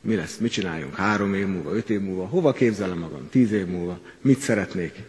mi 0.00 0.14
lesz, 0.14 0.36
mit 0.36 0.52
csináljunk 0.52 0.94
három 0.94 1.34
év 1.34 1.46
múlva, 1.46 1.74
öt 1.74 1.90
év 1.90 2.00
múlva, 2.00 2.26
hova 2.26 2.52
képzelem 2.52 2.98
magam 2.98 3.28
tíz 3.30 3.52
év 3.52 3.66
múlva, 3.66 3.98
mit 4.20 4.40
szeretnék. 4.40 5.02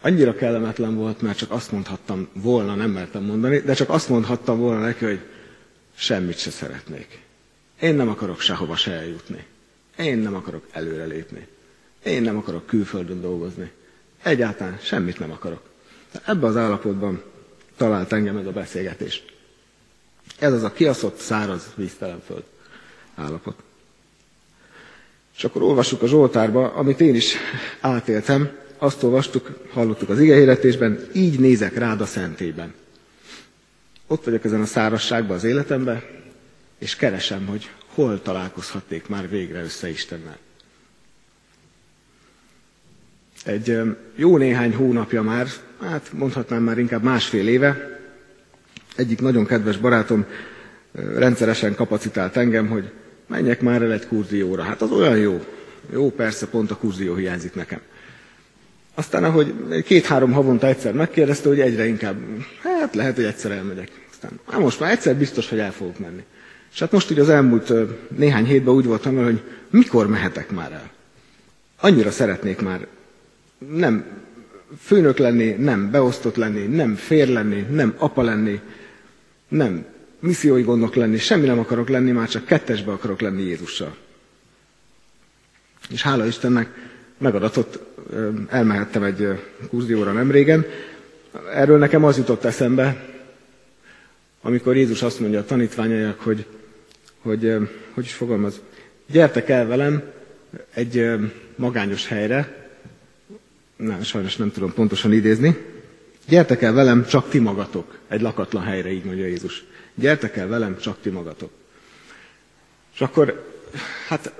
Annyira 0.00 0.34
kellemetlen 0.34 0.94
volt, 0.94 1.22
mert 1.22 1.38
csak 1.38 1.50
azt 1.50 1.72
mondhattam 1.72 2.28
volna, 2.32 2.74
nem 2.74 2.90
mertem 2.90 3.22
mondani, 3.22 3.58
de 3.58 3.74
csak 3.74 3.90
azt 3.90 4.08
mondhattam 4.08 4.58
volna 4.58 4.80
neki, 4.80 5.04
hogy 5.04 5.20
semmit 5.94 6.38
se 6.38 6.50
szeretnék. 6.50 7.18
Én 7.80 7.94
nem 7.94 8.08
akarok 8.08 8.40
sehova 8.40 8.76
se 8.76 8.92
eljutni. 8.92 9.44
Én 9.98 10.18
nem 10.18 10.34
akarok 10.34 10.66
előrelépni. 10.72 11.46
Én 12.04 12.22
nem 12.22 12.36
akarok 12.36 12.66
külföldön 12.66 13.20
dolgozni. 13.20 13.70
Egyáltalán 14.22 14.78
semmit 14.82 15.18
nem 15.18 15.30
akarok. 15.30 15.62
Ebben 16.26 16.50
az 16.50 16.56
állapotban 16.56 17.22
talált 17.76 18.12
engem 18.12 18.36
ez 18.36 18.46
a 18.46 18.50
beszélgetés. 18.50 19.22
Ez 20.38 20.52
az 20.52 20.62
a 20.62 20.72
kiaszott, 20.72 21.18
száraz, 21.18 21.62
víztelen 21.74 22.22
föld 22.26 22.44
állapot. 23.14 23.62
És 25.36 25.44
akkor 25.44 25.62
olvassuk 25.62 26.02
a 26.02 26.06
Zsoltárba, 26.06 26.72
amit 26.72 27.00
én 27.00 27.14
is 27.14 27.34
átéltem, 27.80 28.56
azt 28.78 29.02
olvastuk, 29.02 29.50
hallottuk 29.72 30.08
az 30.08 30.20
igehirdetésben, 30.20 31.08
így 31.12 31.38
nézek 31.38 31.76
rád 31.76 32.00
a 32.00 32.06
szentében. 32.06 32.74
Ott 34.06 34.24
vagyok 34.24 34.44
ezen 34.44 34.60
a 34.60 34.66
szárasságban 34.66 35.36
az 35.36 35.44
életemben, 35.44 36.02
és 36.78 36.96
keresem, 36.96 37.46
hogy 37.46 37.70
hol 37.86 38.22
találkozhatnék 38.22 39.08
már 39.08 39.28
végre 39.28 39.62
össze 39.62 39.88
Istennel. 39.88 40.38
Egy 43.44 43.80
jó 44.14 44.36
néhány 44.36 44.74
hónapja 44.74 45.22
már, 45.22 45.48
hát 45.80 46.12
mondhatnám 46.12 46.62
már 46.62 46.78
inkább 46.78 47.02
másfél 47.02 47.48
éve, 47.48 48.02
egyik 48.96 49.20
nagyon 49.20 49.46
kedves 49.46 49.76
barátom 49.76 50.24
rendszeresen 51.16 51.74
kapacitált 51.74 52.36
engem, 52.36 52.68
hogy 52.68 52.90
menjek 53.26 53.60
már 53.60 53.82
el 53.82 53.92
egy 53.92 54.06
kurzióra. 54.06 54.62
Hát 54.62 54.82
az 54.82 54.90
olyan 54.90 55.16
jó. 55.16 55.44
Jó, 55.92 56.10
persze, 56.10 56.46
pont 56.46 56.70
a 56.70 56.76
kurzió 56.76 57.14
hiányzik 57.14 57.54
nekem. 57.54 57.80
Aztán, 58.94 59.24
ahogy 59.24 59.54
két-három 59.84 60.32
havonta 60.32 60.66
egyszer 60.66 60.92
megkérdezte, 60.92 61.48
hogy 61.48 61.60
egyre 61.60 61.86
inkább, 61.86 62.16
hát 62.62 62.94
lehet, 62.94 63.14
hogy 63.14 63.24
egyszer 63.24 63.50
elmegyek. 63.50 63.90
Aztán, 64.10 64.30
hát 64.50 64.60
most 64.60 64.80
már 64.80 64.90
egyszer 64.90 65.16
biztos, 65.16 65.48
hogy 65.48 65.58
el 65.58 65.72
fogok 65.72 65.98
menni. 65.98 66.24
És 66.72 66.78
hát 66.80 66.92
most 66.92 67.10
ugye 67.10 67.20
az 67.20 67.28
elmúlt 67.28 67.72
néhány 68.16 68.44
hétben 68.44 68.74
úgy 68.74 68.84
voltam 68.84 69.24
hogy 69.24 69.42
mikor 69.70 70.08
mehetek 70.08 70.50
már 70.50 70.72
el. 70.72 70.90
Annyira 71.80 72.10
szeretnék 72.10 72.60
már 72.60 72.86
nem 73.58 74.04
főnök 74.80 75.18
lenni, 75.18 75.50
nem 75.50 75.90
beosztott 75.90 76.36
lenni, 76.36 76.66
nem 76.66 76.94
fér 76.94 77.28
lenni, 77.28 77.66
nem 77.70 77.94
apa 77.98 78.22
lenni, 78.22 78.60
nem. 79.48 79.84
Missziói 80.20 80.62
gondok 80.62 80.94
lenni, 80.94 81.18
semmi 81.18 81.46
nem 81.46 81.58
akarok 81.58 81.88
lenni, 81.88 82.10
már 82.10 82.28
csak 82.28 82.44
kettesbe 82.44 82.92
akarok 82.92 83.20
lenni 83.20 83.42
Jézussal. 83.42 83.96
És 85.90 86.02
hála 86.02 86.26
Istennek 86.26 86.68
megadatott, 87.18 87.78
elmehettem 88.48 89.02
egy 89.02 89.28
kurzióra 89.68 90.12
nem 90.12 90.30
régen. 90.30 90.64
Erről 91.54 91.78
nekem 91.78 92.04
az 92.04 92.16
jutott 92.16 92.44
eszembe, 92.44 93.14
amikor 94.42 94.76
Jézus 94.76 95.02
azt 95.02 95.20
mondja 95.20 95.38
a 95.38 95.44
tanítványainak, 95.44 96.20
hogy, 96.20 96.46
hogy, 97.18 97.56
hogy 97.94 98.04
is 98.04 98.12
fogalmaz, 98.12 98.60
gyertek 99.06 99.48
el 99.48 99.66
velem 99.66 100.02
egy 100.74 101.10
magányos 101.56 102.08
helyre, 102.08 102.68
nem, 103.76 104.02
sajnos 104.02 104.36
nem 104.36 104.50
tudom 104.50 104.72
pontosan 104.72 105.12
idézni, 105.12 105.56
gyertek 106.28 106.62
el 106.62 106.72
velem, 106.72 107.06
csak 107.06 107.28
ti 107.28 107.38
magatok, 107.38 107.98
egy 108.08 108.20
lakatlan 108.20 108.62
helyre, 108.62 108.90
így 108.90 109.04
mondja 109.04 109.26
Jézus. 109.26 109.64
Gyertek 109.94 110.36
el 110.36 110.48
velem, 110.48 110.78
csak 110.78 110.96
ti 111.02 111.10
magatok. 111.10 111.50
És 112.94 113.00
akkor, 113.00 113.52
hát 114.08 114.32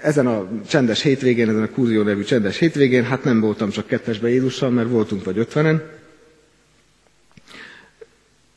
ezen 0.00 0.26
a 0.26 0.48
csendes 0.68 1.02
hétvégén, 1.02 1.48
ezen 1.48 1.62
a 1.62 1.70
Kúzió 1.70 2.02
nevű 2.02 2.22
csendes 2.22 2.58
hétvégén, 2.58 3.04
hát 3.04 3.24
nem 3.24 3.40
voltam 3.40 3.70
csak 3.70 3.86
kettesbe 3.86 4.28
Jézussal, 4.28 4.70
mert 4.70 4.88
voltunk 4.88 5.24
vagy 5.24 5.38
ötvenen, 5.38 5.82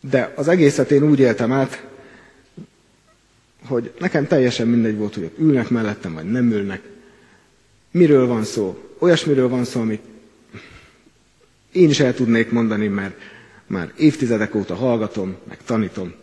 de 0.09 0.33
az 0.35 0.47
egészet 0.47 0.91
én 0.91 1.03
úgy 1.03 1.19
éltem 1.19 1.51
át, 1.51 1.83
hogy 3.67 3.91
nekem 3.99 4.27
teljesen 4.27 4.67
mindegy 4.67 4.97
volt, 4.97 5.13
hogy 5.13 5.31
ülnek 5.37 5.69
mellettem, 5.69 6.13
vagy 6.13 6.31
nem 6.31 6.51
ülnek. 6.51 6.81
Miről 7.91 8.27
van 8.27 8.43
szó? 8.43 8.77
Olyasmiről 8.99 9.49
van 9.49 9.63
szó, 9.63 9.81
amit 9.81 10.01
én 11.75 11.89
is 11.89 11.99
el 11.99 12.13
tudnék 12.13 12.51
mondani, 12.51 12.87
mert 12.87 13.21
már 13.67 13.93
évtizedek 13.97 14.55
óta 14.55 14.75
hallgatom, 14.75 15.35
meg 15.47 15.57
tanítom. 15.63 16.13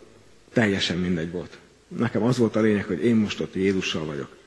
Teljesen 0.53 0.97
mindegy 0.97 1.31
volt. 1.31 1.57
Nekem 1.87 2.23
az 2.23 2.37
volt 2.37 2.55
a 2.55 2.61
lényeg, 2.61 2.85
hogy 2.85 3.05
én 3.05 3.15
most 3.15 3.39
ott 3.39 3.55
Jézussal 3.55 4.05
vagyok. 4.05 4.37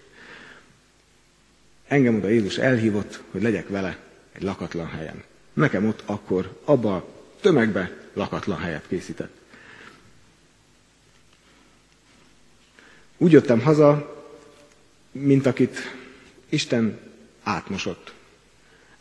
Engem 1.89 2.15
oda 2.15 2.29
Jézus 2.29 2.59
elhívott, 2.59 3.23
hogy 3.31 3.43
legyek 3.43 3.69
vele 3.69 3.99
egy 4.33 4.43
lakatlan 4.43 4.89
helyen. 4.89 5.23
Nekem 5.53 5.87
ott 5.87 6.03
akkor 6.07 6.61
abba 6.65 6.95
a 6.97 7.09
tömegbe 7.41 7.97
lakatlan 8.13 8.59
helyet 8.59 8.85
készített. 8.89 9.37
Úgy 13.17 13.33
jöttem 13.33 13.61
haza, 13.61 14.17
mint 15.13 15.47
akit 15.47 15.77
Isten 16.49 16.99
átmosott. 17.43 18.16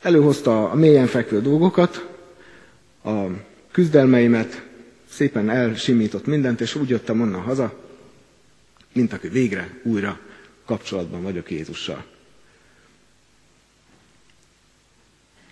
Előhozta 0.05 0.69
a 0.69 0.75
mélyen 0.75 1.07
fekvő 1.07 1.41
dolgokat, 1.41 2.07
a 3.03 3.23
küzdelmeimet, 3.71 4.65
szépen 5.09 5.49
elsimított 5.49 6.25
mindent, 6.25 6.61
és 6.61 6.75
úgy 6.75 6.89
jöttem 6.89 7.21
onnan 7.21 7.41
haza, 7.41 7.73
mint 8.93 9.13
aki 9.13 9.27
végre 9.27 9.79
újra 9.83 10.19
kapcsolatban 10.65 11.23
vagyok 11.23 11.51
Jézussal. 11.51 12.05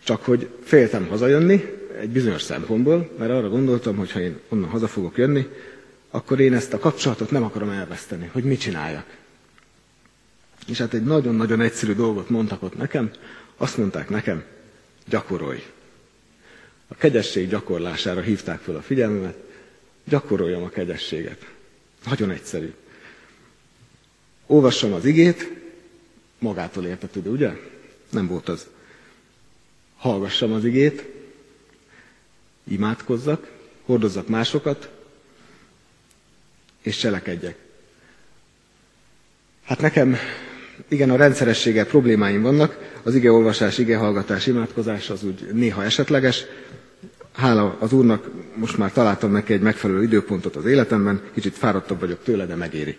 Csak 0.03 0.23
hogy 0.23 0.49
féltem 0.63 1.07
hazajönni 1.07 1.63
egy 1.99 2.09
bizonyos 2.09 2.41
szempontból, 2.41 3.11
mert 3.17 3.31
arra 3.31 3.49
gondoltam, 3.49 3.95
hogy 3.95 4.11
ha 4.11 4.19
én 4.19 4.39
onnan 4.49 4.69
haza 4.69 4.87
fogok 4.87 5.17
jönni, 5.17 5.47
akkor 6.09 6.39
én 6.39 6.53
ezt 6.53 6.73
a 6.73 6.79
kapcsolatot 6.79 7.31
nem 7.31 7.43
akarom 7.43 7.69
elveszteni, 7.69 8.29
hogy 8.33 8.43
mit 8.43 8.59
csináljak. 8.59 9.05
És 10.67 10.77
hát 10.77 10.93
egy 10.93 11.03
nagyon-nagyon 11.03 11.61
egyszerű 11.61 11.93
dolgot 11.93 12.29
mondtak 12.29 12.63
ott 12.63 12.77
nekem, 12.77 13.11
azt 13.57 13.77
mondták 13.77 14.09
nekem, 14.09 14.43
gyakorolj. 15.07 15.63
A 16.87 16.95
kegyesség 16.95 17.49
gyakorlására 17.49 18.21
hívták 18.21 18.59
fel 18.59 18.75
a 18.75 18.81
figyelmemet, 18.81 19.37
gyakoroljam 20.03 20.63
a 20.63 20.69
kegyességet. 20.69 21.51
Nagyon 22.05 22.31
egyszerű. 22.31 22.73
Olvassam 24.45 24.93
az 24.93 25.05
igét, 25.05 25.49
magától 26.39 26.85
értetődő, 26.85 27.29
ugye? 27.29 27.51
Nem 28.09 28.27
volt 28.27 28.49
az. 28.49 28.67
Hallgassam 29.97 30.51
az 30.51 30.65
igét, 30.65 31.05
imádkozzak, 32.63 33.51
hordozzak 33.85 34.27
másokat, 34.27 34.89
és 36.81 36.97
cselekedjek. 36.97 37.57
Hát 39.63 39.79
nekem 39.79 40.17
igen, 40.87 41.09
a 41.09 41.15
rendszerességgel 41.15 41.85
problémáim 41.85 42.41
vannak, 42.41 42.77
az 43.03 43.15
igeolvasás, 43.15 43.77
igehallgatás, 43.77 44.47
imádkozás 44.47 45.09
az 45.09 45.23
úgy 45.23 45.49
néha 45.53 45.83
esetleges. 45.83 46.43
Hála 47.33 47.77
az 47.79 47.93
Úrnak, 47.93 48.29
most 48.55 48.77
már 48.77 48.91
találtam 48.91 49.31
neki 49.31 49.53
egy 49.53 49.61
megfelelő 49.61 50.03
időpontot 50.03 50.55
az 50.55 50.65
életemben, 50.65 51.21
kicsit 51.33 51.57
fáradtabb 51.57 51.99
vagyok 51.99 52.23
tőle, 52.23 52.45
de 52.45 52.55
megéri. 52.55 52.97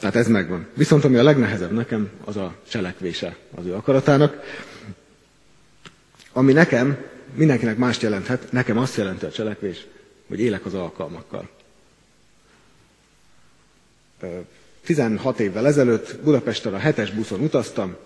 Tehát 0.00 0.16
ez 0.16 0.28
megvan. 0.28 0.66
Viszont 0.74 1.04
ami 1.04 1.16
a 1.16 1.22
legnehezebb 1.22 1.72
nekem, 1.72 2.10
az 2.24 2.36
a 2.36 2.54
cselekvése 2.68 3.36
az 3.54 3.66
ő 3.66 3.74
akaratának. 3.74 4.36
Ami 6.32 6.52
nekem, 6.52 6.96
mindenkinek 7.34 7.76
mást 7.76 8.02
jelenthet, 8.02 8.52
nekem 8.52 8.78
azt 8.78 8.96
jelenti 8.96 9.24
a 9.24 9.30
cselekvés, 9.30 9.86
hogy 10.28 10.40
élek 10.40 10.66
az 10.66 10.74
alkalmakkal. 10.74 11.48
16 14.84 15.40
évvel 15.40 15.66
ezelőtt 15.66 16.16
Budapesten 16.24 16.74
a 16.74 16.78
hetes 16.78 17.10
buszon 17.10 17.40
utaztam, 17.40 17.96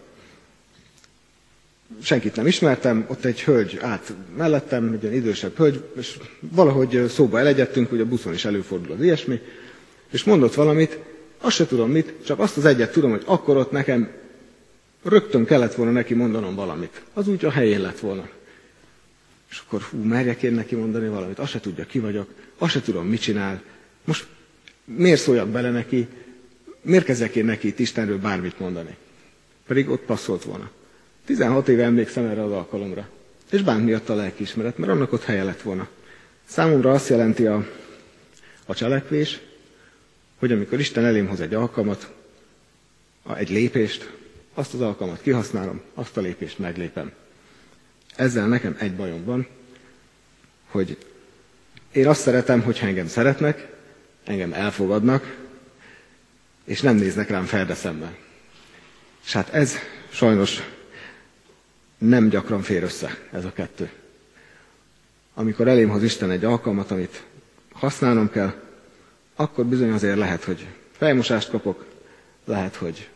senkit 2.02 2.36
nem 2.36 2.46
ismertem, 2.46 3.04
ott 3.08 3.24
egy 3.24 3.42
hölgy 3.42 3.78
át 3.80 4.12
mellettem, 4.36 4.92
egy 4.92 5.02
ilyen 5.02 5.14
idősebb 5.14 5.56
hölgy, 5.56 5.84
és 5.96 6.16
valahogy 6.40 7.04
szóba 7.08 7.38
elegyedtünk, 7.38 7.88
hogy 7.88 8.00
a 8.00 8.06
buszon 8.06 8.32
is 8.32 8.44
előfordul 8.44 8.92
az 8.92 9.02
ilyesmi, 9.02 9.40
és 10.10 10.24
mondott 10.24 10.54
valamit, 10.54 10.98
azt 11.40 11.56
se 11.56 11.66
tudom 11.66 11.90
mit, 11.90 12.12
csak 12.24 12.38
azt 12.38 12.56
az 12.56 12.64
egyet 12.64 12.92
tudom, 12.92 13.10
hogy 13.10 13.22
akkor 13.26 13.56
ott 13.56 13.70
nekem 13.70 14.10
rögtön 15.02 15.44
kellett 15.44 15.74
volna 15.74 15.92
neki 15.92 16.14
mondanom 16.14 16.54
valamit. 16.54 17.02
Az 17.12 17.28
úgy 17.28 17.44
a 17.44 17.50
helyén 17.50 17.80
lett 17.80 17.98
volna. 17.98 18.28
És 19.50 19.62
akkor 19.66 19.80
hú, 19.82 19.98
merjek 20.02 20.42
én 20.42 20.52
neki 20.52 20.74
mondani 20.74 21.08
valamit, 21.08 21.38
azt 21.38 21.50
se 21.50 21.60
tudja, 21.60 21.84
ki 21.84 21.98
vagyok, 21.98 22.28
azt 22.58 22.72
se 22.72 22.80
tudom, 22.80 23.06
mit 23.06 23.20
csinál. 23.20 23.62
Most 24.04 24.26
miért 24.84 25.20
szóljak 25.20 25.48
bele 25.48 25.70
neki, 25.70 26.08
miért 26.86 27.04
kezdek 27.04 27.36
én 27.36 27.44
neki 27.44 27.68
itt 27.68 27.78
Istenről 27.78 28.18
bármit 28.18 28.58
mondani? 28.58 28.96
Pedig 29.66 29.88
ott 29.88 30.02
passzolt 30.02 30.44
volna. 30.44 30.70
16 31.24 31.68
éve 31.68 31.84
emlékszem 31.84 32.24
erre 32.24 32.42
az 32.42 32.52
alkalomra. 32.52 33.08
És 33.50 33.62
bánt 33.62 33.84
miatt 33.84 34.08
a 34.08 34.14
lelkiismeret, 34.14 34.78
mert 34.78 34.92
annak 34.92 35.12
ott 35.12 35.24
helye 35.24 35.44
lett 35.44 35.62
volna. 35.62 35.88
Számomra 36.44 36.90
azt 36.92 37.08
jelenti 37.08 37.46
a, 37.46 37.68
a 38.66 38.74
cselekvés, 38.74 39.40
hogy 40.38 40.52
amikor 40.52 40.80
Isten 40.80 41.04
elém 41.04 41.26
hoz 41.26 41.40
egy 41.40 41.54
alkalmat, 41.54 42.12
egy 43.36 43.50
lépést, 43.50 44.12
azt 44.54 44.74
az 44.74 44.80
alkalmat 44.80 45.22
kihasználom, 45.22 45.80
azt 45.94 46.16
a 46.16 46.20
lépést 46.20 46.58
meglépem. 46.58 47.12
Ezzel 48.16 48.48
nekem 48.48 48.76
egy 48.78 48.94
bajom 48.94 49.24
van, 49.24 49.46
hogy 50.66 50.98
én 51.92 52.08
azt 52.08 52.20
szeretem, 52.20 52.62
hogy 52.62 52.78
engem 52.82 53.06
szeretnek, 53.06 53.68
engem 54.24 54.52
elfogadnak, 54.52 55.45
és 56.66 56.80
nem 56.80 56.96
néznek 56.96 57.30
rám 57.30 57.44
ferdeszemben. 57.44 58.16
És 59.24 59.32
hát 59.32 59.48
ez 59.54 59.74
sajnos 60.10 60.62
nem 61.98 62.28
gyakran 62.28 62.62
fér 62.62 62.82
össze, 62.82 63.18
ez 63.32 63.44
a 63.44 63.52
kettő. 63.52 63.90
Amikor 65.34 65.68
elém 65.68 65.88
hoz 65.88 66.02
Isten 66.02 66.30
egy 66.30 66.44
alkalmat, 66.44 66.90
amit 66.90 67.22
használnom 67.72 68.30
kell, 68.30 68.52
akkor 69.36 69.64
bizony 69.64 69.90
azért 69.90 70.16
lehet, 70.16 70.44
hogy 70.44 70.66
fejmosást 70.92 71.50
kapok, 71.50 71.84
lehet, 72.44 72.74
hogy 72.74 73.08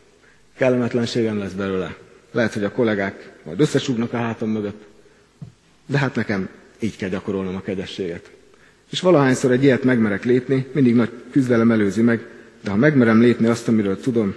kellemetlenségem 0.56 1.38
lesz 1.38 1.52
belőle, 1.52 1.96
lehet, 2.30 2.52
hogy 2.52 2.64
a 2.64 2.72
kollégák 2.72 3.32
majd 3.42 3.60
összesúgnak 3.60 4.12
a 4.12 4.16
hátam 4.16 4.48
mögött, 4.48 4.86
de 5.86 5.98
hát 5.98 6.14
nekem 6.14 6.48
így 6.78 6.96
kell 6.96 7.08
gyakorolnom 7.08 7.56
a 7.56 7.60
kegyességet. 7.60 8.30
És 8.90 9.00
valahányszor 9.00 9.50
egy 9.50 9.62
ilyet 9.62 9.82
megmerek 9.82 10.24
lépni, 10.24 10.66
mindig 10.72 10.94
nagy 10.94 11.10
küzdelem 11.30 11.70
előzi 11.70 12.02
meg, 12.02 12.26
de 12.60 12.70
ha 12.70 12.76
megmerem 12.76 13.20
lépni 13.20 13.46
azt, 13.46 13.68
amiről 13.68 14.00
tudom, 14.00 14.34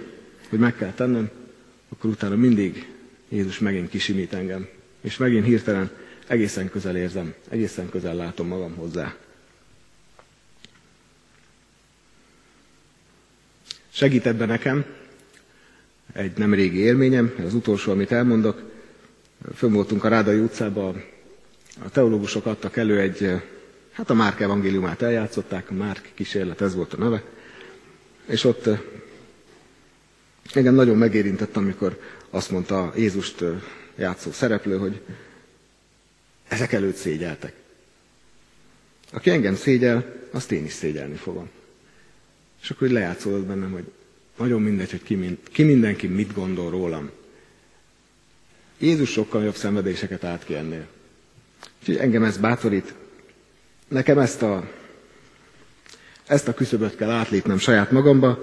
hogy 0.48 0.58
meg 0.58 0.76
kell 0.76 0.92
tennem, 0.92 1.30
akkor 1.88 2.10
utána 2.10 2.36
mindig 2.36 2.88
Jézus 3.28 3.58
megint 3.58 3.88
kisimít 3.88 4.32
engem, 4.32 4.68
és 5.00 5.16
megint 5.16 5.44
hirtelen 5.44 5.90
egészen 6.26 6.70
közel 6.70 6.96
érzem, 6.96 7.34
egészen 7.48 7.88
közel 7.88 8.14
látom 8.14 8.46
magam 8.46 8.74
hozzá. 8.74 9.14
Segít 13.90 14.26
ebben 14.26 14.48
nekem 14.48 14.84
egy 16.12 16.36
nem 16.36 16.54
régi 16.54 16.78
élményem, 16.78 17.34
az 17.44 17.54
utolsó, 17.54 17.92
amit 17.92 18.12
elmondok. 18.12 18.62
Fönn 19.54 19.72
voltunk 19.72 20.04
a 20.04 20.08
Rádai 20.08 20.38
utcában, 20.38 21.04
a 21.84 21.90
teológusok 21.90 22.46
adtak 22.46 22.76
elő 22.76 23.00
egy, 23.00 23.30
hát 23.92 24.10
a 24.10 24.14
Márk 24.14 24.40
evangéliumát 24.40 25.02
eljátszották, 25.02 25.70
a 25.70 25.74
Márk 25.74 26.10
kísérlet, 26.14 26.60
ez 26.60 26.74
volt 26.74 26.92
a 26.92 26.96
neve. 26.96 27.22
És 28.26 28.44
ott 28.44 28.68
engem 30.52 30.74
nagyon 30.74 30.96
megérintett, 30.96 31.56
amikor 31.56 32.00
azt 32.30 32.50
mondta 32.50 32.92
Jézust 32.96 33.44
játszó 33.96 34.32
szereplő, 34.32 34.78
hogy 34.78 35.00
ezek 36.48 36.72
előtt 36.72 36.96
szégyeltek. 36.96 37.52
Aki 39.12 39.30
engem 39.30 39.56
szégyel, 39.56 40.26
azt 40.30 40.52
én 40.52 40.64
is 40.64 40.72
szégyelni 40.72 41.14
fogom. 41.14 41.48
És 42.62 42.70
akkor 42.70 42.86
hogy 42.86 42.96
lejátszódott 42.96 43.44
bennem, 43.44 43.72
hogy 43.72 43.84
nagyon 44.36 44.62
mindegy, 44.62 44.90
hogy 44.90 45.02
ki, 45.02 45.14
mind, 45.14 45.38
ki 45.52 45.62
mindenki 45.62 46.06
mit 46.06 46.32
gondol 46.32 46.70
rólam. 46.70 47.10
Jézus 48.78 49.10
sokkal 49.10 49.44
jobb 49.44 49.54
szenvedéseket 49.54 50.24
át 50.24 50.44
ki 50.44 50.54
ennél. 50.54 50.86
Úgyhogy 51.80 51.96
engem 51.96 52.24
ez 52.24 52.36
bátorít. 52.36 52.94
Nekem 53.88 54.18
ezt 54.18 54.42
a 54.42 54.70
Ezt 56.26 56.48
a 56.48 56.54
küszöböt 56.54 56.96
kell 56.96 57.10
átlépnem 57.10 57.58
saját 57.58 57.90
magamba, 57.90 58.38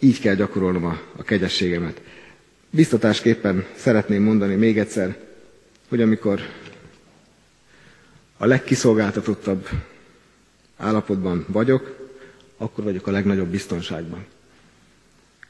így 0.00 0.20
kell 0.20 0.34
gyakorolnom 0.34 0.84
a, 0.84 1.00
a 1.16 1.22
kegyességemet. 1.22 2.00
Biztatásképpen 2.70 3.64
szeretném 3.76 4.22
mondani 4.22 4.54
még 4.54 4.78
egyszer, 4.78 5.16
hogy 5.88 6.00
amikor 6.02 6.40
a 8.36 8.46
legkiszolgáltatottabb 8.46 9.68
állapotban 10.76 11.44
vagyok, 11.48 11.96
akkor 12.56 12.84
vagyok 12.84 13.06
a 13.06 13.10
legnagyobb 13.10 13.48
biztonságban. 13.48 14.24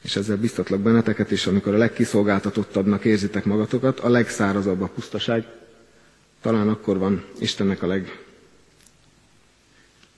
És 0.01 0.15
ezzel 0.15 0.37
biztatlak 0.37 0.79
benneteket 0.79 1.31
is, 1.31 1.45
amikor 1.47 1.73
a 1.73 1.77
legkiszolgáltatottabbnak 1.77 3.05
érzitek 3.05 3.45
magatokat, 3.45 3.99
a 3.99 4.09
legszárazabb 4.09 4.81
a 4.81 4.87
pusztaság, 4.87 5.45
talán 6.41 6.69
akkor 6.69 6.97
van 6.97 7.25
Istennek 7.39 7.83
a 7.83 7.87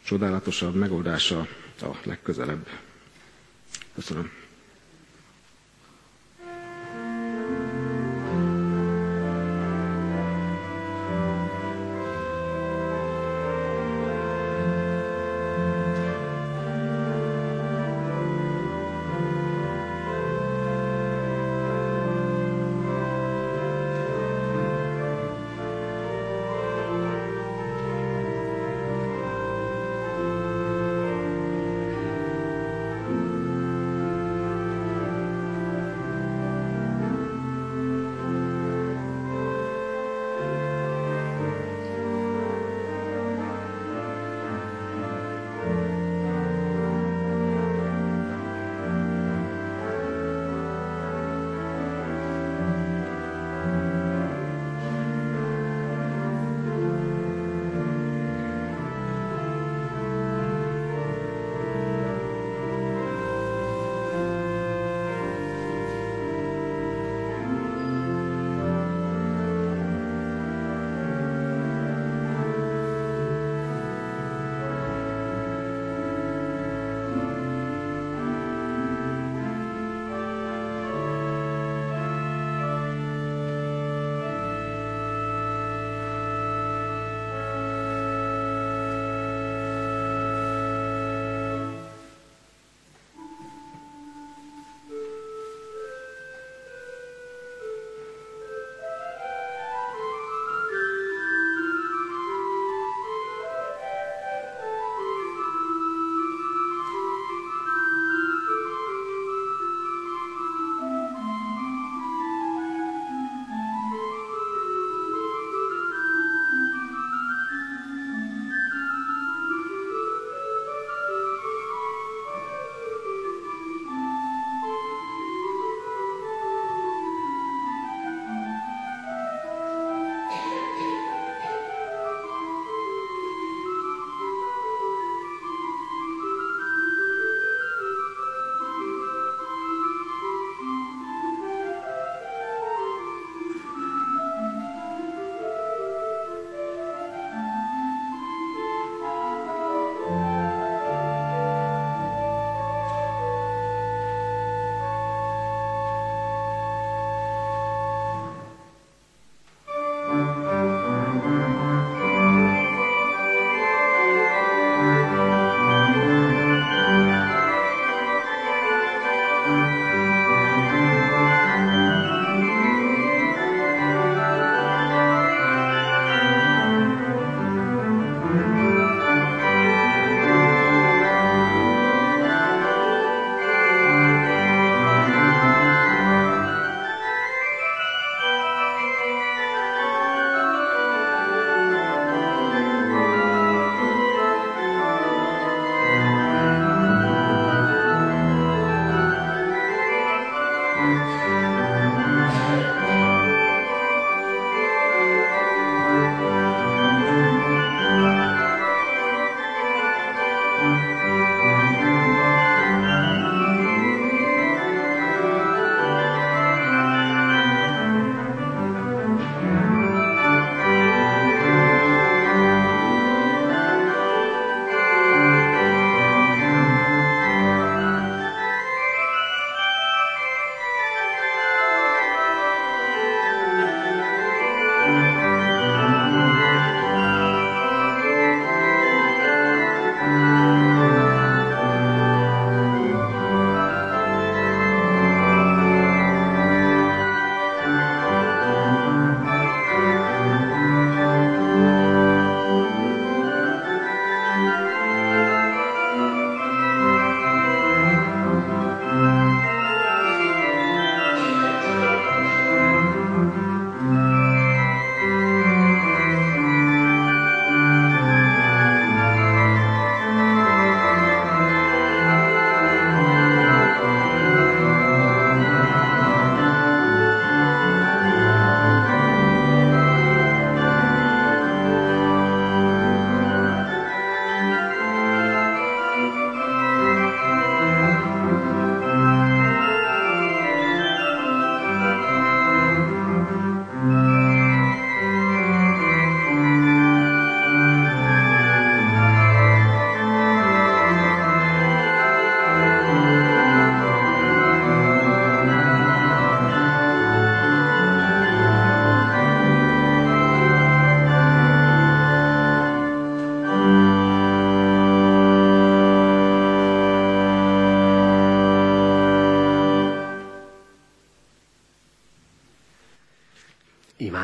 legcsodálatosabb 0.10 0.76
megoldása 0.76 1.47
a 1.82 1.88
legközelebb. 2.03 2.68
Köszönöm. 3.95 4.32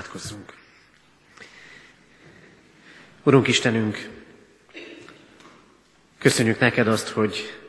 Imádkozzunk. 0.05 0.53
Urunk 3.23 3.47
Istenünk, 3.47 4.09
köszönjük 6.17 6.59
neked 6.59 6.87
azt, 6.87 7.07
hogy 7.07 7.59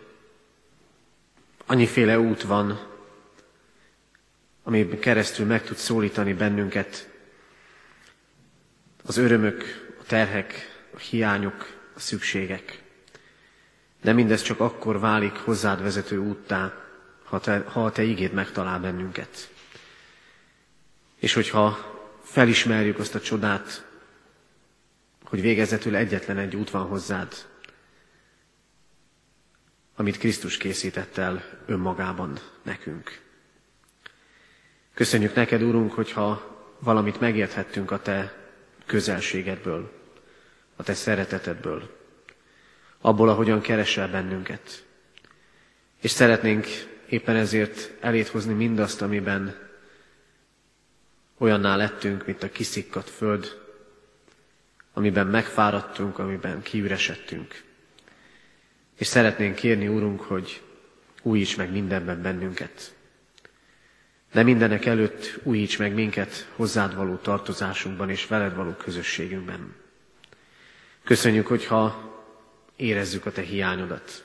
annyiféle 1.67 2.19
út 2.19 2.43
van, 2.43 2.87
ami 4.63 4.99
keresztül 4.99 5.47
meg 5.47 5.65
tud 5.65 5.77
szólítani 5.77 6.33
bennünket. 6.33 7.09
Az 9.07 9.17
örömök, 9.17 9.65
a 10.01 10.03
terhek, 10.07 10.55
a 10.95 10.99
hiányok, 10.99 11.91
a 11.95 12.01
szükségek. 12.01 12.83
De 14.03 14.13
mindez 14.13 14.43
csak 14.43 14.61
akkor 14.61 15.01
válik 15.01 15.35
hozzád 15.37 15.83
vezető 15.83 16.19
úttá, 16.19 16.85
ha, 17.25 17.41
te, 17.41 17.65
ha 17.67 17.85
a 17.85 17.93
te 17.93 18.03
igéd 18.03 18.33
megtalál 18.33 18.81
bennünket. 18.81 19.51
És 21.19 21.33
hogyha 21.33 21.95
felismerjük 22.27 22.99
azt 22.99 23.15
a 23.15 23.21
csodát, 23.21 23.87
hogy 25.25 25.41
végezetül 25.41 25.97
egyetlen 25.97 26.39
egy 26.39 26.57
út 26.57 26.71
van 26.71 26.87
hozzád, 26.87 27.35
amit 29.97 30.19
Krisztus 30.19 30.57
készített 30.57 31.17
el 31.17 31.45
önmagában 31.67 32.39
nekünk. 32.63 33.21
Köszönjük 34.95 35.35
neked, 35.35 35.63
Úrunk, 35.63 35.93
hogyha 35.93 36.57
valamit 36.79 37.21
megérthettünk 37.21 37.91
a 37.91 38.03
Te 38.03 38.35
közelségedből, 38.87 39.93
a 40.77 40.83
Te 40.83 40.95
szeretetedből, 40.95 41.97
abból, 43.01 43.29
ahogyan 43.29 43.61
keresel 43.61 44.09
bennünket. 44.09 44.85
És 46.01 46.11
szeretnénk 46.11 46.67
éppen 47.09 47.37
ezért 47.37 47.93
elét 48.01 48.29
hozni 48.29 48.53
mindazt, 48.53 49.03
amiben 49.03 49.66
olyanná 51.39 51.77
lettünk, 51.77 52.27
mint 52.27 52.43
a 52.43 52.51
kiszikkat 52.51 53.11
föld, 53.11 53.61
amiben 54.93 55.27
megfáradtunk, 55.27 56.19
amiben 56.19 56.63
kiüresedtünk. 56.63 57.63
És 58.99 59.07
szeretnénk 59.07 59.55
kérni, 59.55 59.89
Úrunk, 59.89 60.21
hogy 60.21 60.63
újíts 61.23 61.57
meg 61.57 61.71
mindenben 61.71 62.23
bennünket. 62.23 62.95
De 64.33 64.43
mindenek 64.43 64.85
előtt 64.85 65.39
újíts 65.43 65.79
meg 65.79 65.95
minket 65.95 66.49
hozzád 66.55 66.95
való 66.95 67.17
tartozásunkban 67.17 68.11
és 68.11 68.27
veled 68.27 68.55
való 68.55 68.71
közösségünkben. 68.71 69.75
Köszönjük, 71.05 71.47
hogyha 71.47 72.15
érezzük 72.77 73.27
a 73.27 73.33
te 73.33 73.43
hiányodat. 73.43 74.25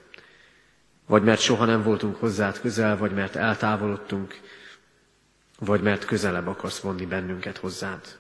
Vagy 1.06 1.24
mert 1.24 1.42
soha 1.42 1.66
nem 1.66 1.84
voltunk 1.84 2.16
hozzád 2.16 2.60
közel, 2.60 2.98
vagy 2.98 3.12
mert 3.12 3.36
eltávolodtunk, 3.36 4.40
vagy 5.66 5.82
mert 5.82 6.06
közelebb 6.06 6.48
akarsz 6.48 6.80
vonni 6.80 7.06
bennünket 7.06 7.58
hozzád. 7.58 8.18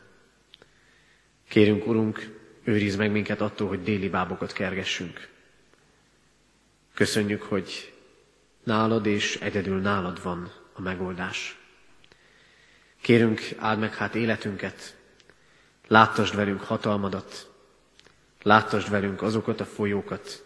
Kérünk, 1.47 1.87
Urunk, 1.87 2.39
őrizd 2.63 2.97
meg 2.97 3.11
minket 3.11 3.41
attól, 3.41 3.67
hogy 3.67 3.83
déli 3.83 4.09
bábokat 4.09 4.53
kergessünk. 4.53 5.29
Köszönjük, 6.93 7.41
hogy 7.41 7.93
nálad 8.63 9.05
és 9.05 9.35
egyedül 9.35 9.79
nálad 9.79 10.23
van 10.23 10.51
a 10.73 10.81
megoldás. 10.81 11.57
Kérünk, 13.01 13.41
áld 13.57 13.79
meg 13.79 13.95
hát 13.95 14.15
életünket, 14.15 14.97
láttasd 15.87 16.35
velünk 16.35 16.61
hatalmadat, 16.61 17.51
láttasd 18.41 18.89
velünk 18.89 19.21
azokat 19.21 19.59
a 19.59 19.65
folyókat, 19.65 20.43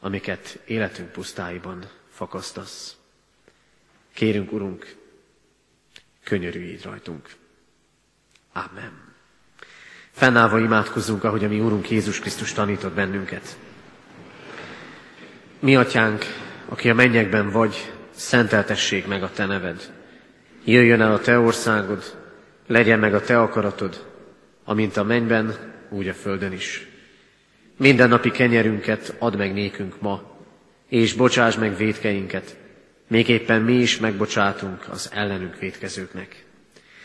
amiket 0.00 0.58
életünk 0.64 1.10
pusztáiban 1.10 1.90
fakasztasz. 2.08 2.96
Kérünk, 4.12 4.52
Urunk, 4.52 5.04
könyörülj 6.26 6.78
rajtunk. 6.82 7.28
Amen. 8.52 8.92
Fennállva 10.10 10.58
imádkozzunk, 10.58 11.24
ahogy 11.24 11.44
a 11.44 11.48
mi 11.48 11.60
Úrunk 11.60 11.90
Jézus 11.90 12.20
Krisztus 12.20 12.52
tanított 12.52 12.94
bennünket. 12.94 13.56
Mi 15.58 15.76
atyánk, 15.76 16.24
aki 16.68 16.90
a 16.90 16.94
mennyekben 16.94 17.50
vagy, 17.50 17.92
szenteltessék 18.10 19.06
meg 19.06 19.22
a 19.22 19.30
te 19.30 19.46
neved. 19.46 19.92
Jöjjön 20.64 21.00
el 21.00 21.12
a 21.12 21.20
te 21.20 21.38
országod, 21.38 22.18
legyen 22.66 22.98
meg 22.98 23.14
a 23.14 23.20
te 23.20 23.40
akaratod, 23.40 24.06
amint 24.64 24.96
a 24.96 25.02
mennyben, 25.02 25.54
úgy 25.88 26.08
a 26.08 26.14
földön 26.14 26.52
is. 26.52 26.86
Minden 27.76 28.08
napi 28.08 28.30
kenyerünket 28.30 29.14
add 29.18 29.36
meg 29.36 29.52
nékünk 29.52 30.00
ma, 30.00 30.38
és 30.88 31.12
bocsáss 31.12 31.56
meg 31.56 31.76
védkeinket, 31.76 32.56
még 33.08 33.28
éppen 33.28 33.62
mi 33.62 33.74
is 33.74 33.98
megbocsátunk 33.98 34.88
az 34.88 35.10
ellenünk 35.12 35.58
védkezőknek. 35.58 36.44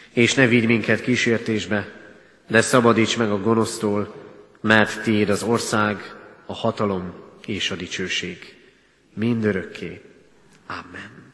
És 0.09 0.33
ne 0.33 0.47
vigy 0.47 0.65
minket 0.65 1.01
kísértésbe, 1.01 1.91
de 2.47 2.61
szabadíts 2.61 3.17
meg 3.17 3.31
a 3.31 3.41
gonosztól, 3.41 4.15
mert 4.61 5.03
tiéd 5.03 5.29
az 5.29 5.43
ország, 5.43 6.15
a 6.45 6.53
hatalom 6.53 7.13
és 7.45 7.71
a 7.71 7.75
dicsőség. 7.75 8.55
Mindörökké. 9.13 10.01
Amen. 10.67 11.33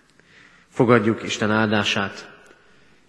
Fogadjuk 0.70 1.24
Isten 1.24 1.52
áldását. 1.52 2.30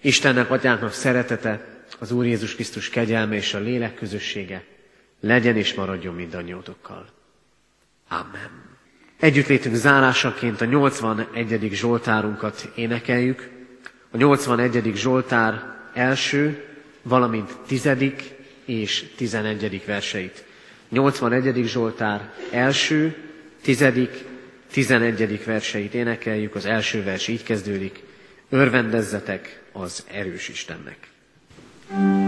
Istennek, 0.01 0.51
Atyánknak 0.51 0.93
szeretete, 0.93 1.67
az 1.99 2.13
Úr 2.13 2.25
Jézus 2.25 2.55
Krisztus 2.55 2.89
kegyelme 2.89 3.35
és 3.35 3.55
a 3.55 3.59
lélek 3.59 3.95
közössége 3.95 4.65
legyen 5.21 5.57
és 5.57 5.75
maradjon 5.75 6.15
mindannyiótokkal. 6.15 7.09
Amen. 8.09 8.78
Együttlétünk 9.21 9.75
zárásaként 9.75 10.61
a 10.61 10.65
81. 10.65 11.69
Zsoltárunkat 11.73 12.71
énekeljük. 12.75 13.49
A 14.11 14.17
81. 14.17 14.93
Zsoltár 14.95 15.63
első, 15.95 16.65
valamint 17.03 17.57
tizedik 17.67 18.23
és 18.65 19.05
tizenegyedik 19.17 19.85
verseit. 19.85 20.45
81. 20.89 21.67
Zsoltár 21.67 22.33
első, 22.51 23.17
tizedik, 23.63 24.25
tizenegyedik 24.73 25.45
verseit 25.45 25.95
énekeljük. 25.95 26.55
Az 26.55 26.67
első 26.67 27.03
vers 27.03 27.29
így 27.29 27.43
kezdődik. 27.43 28.03
Örvendezzetek 28.49 29.63
az 29.73 30.05
erős 30.11 30.49
Istennek. 30.49 30.97
thank 31.89 32.28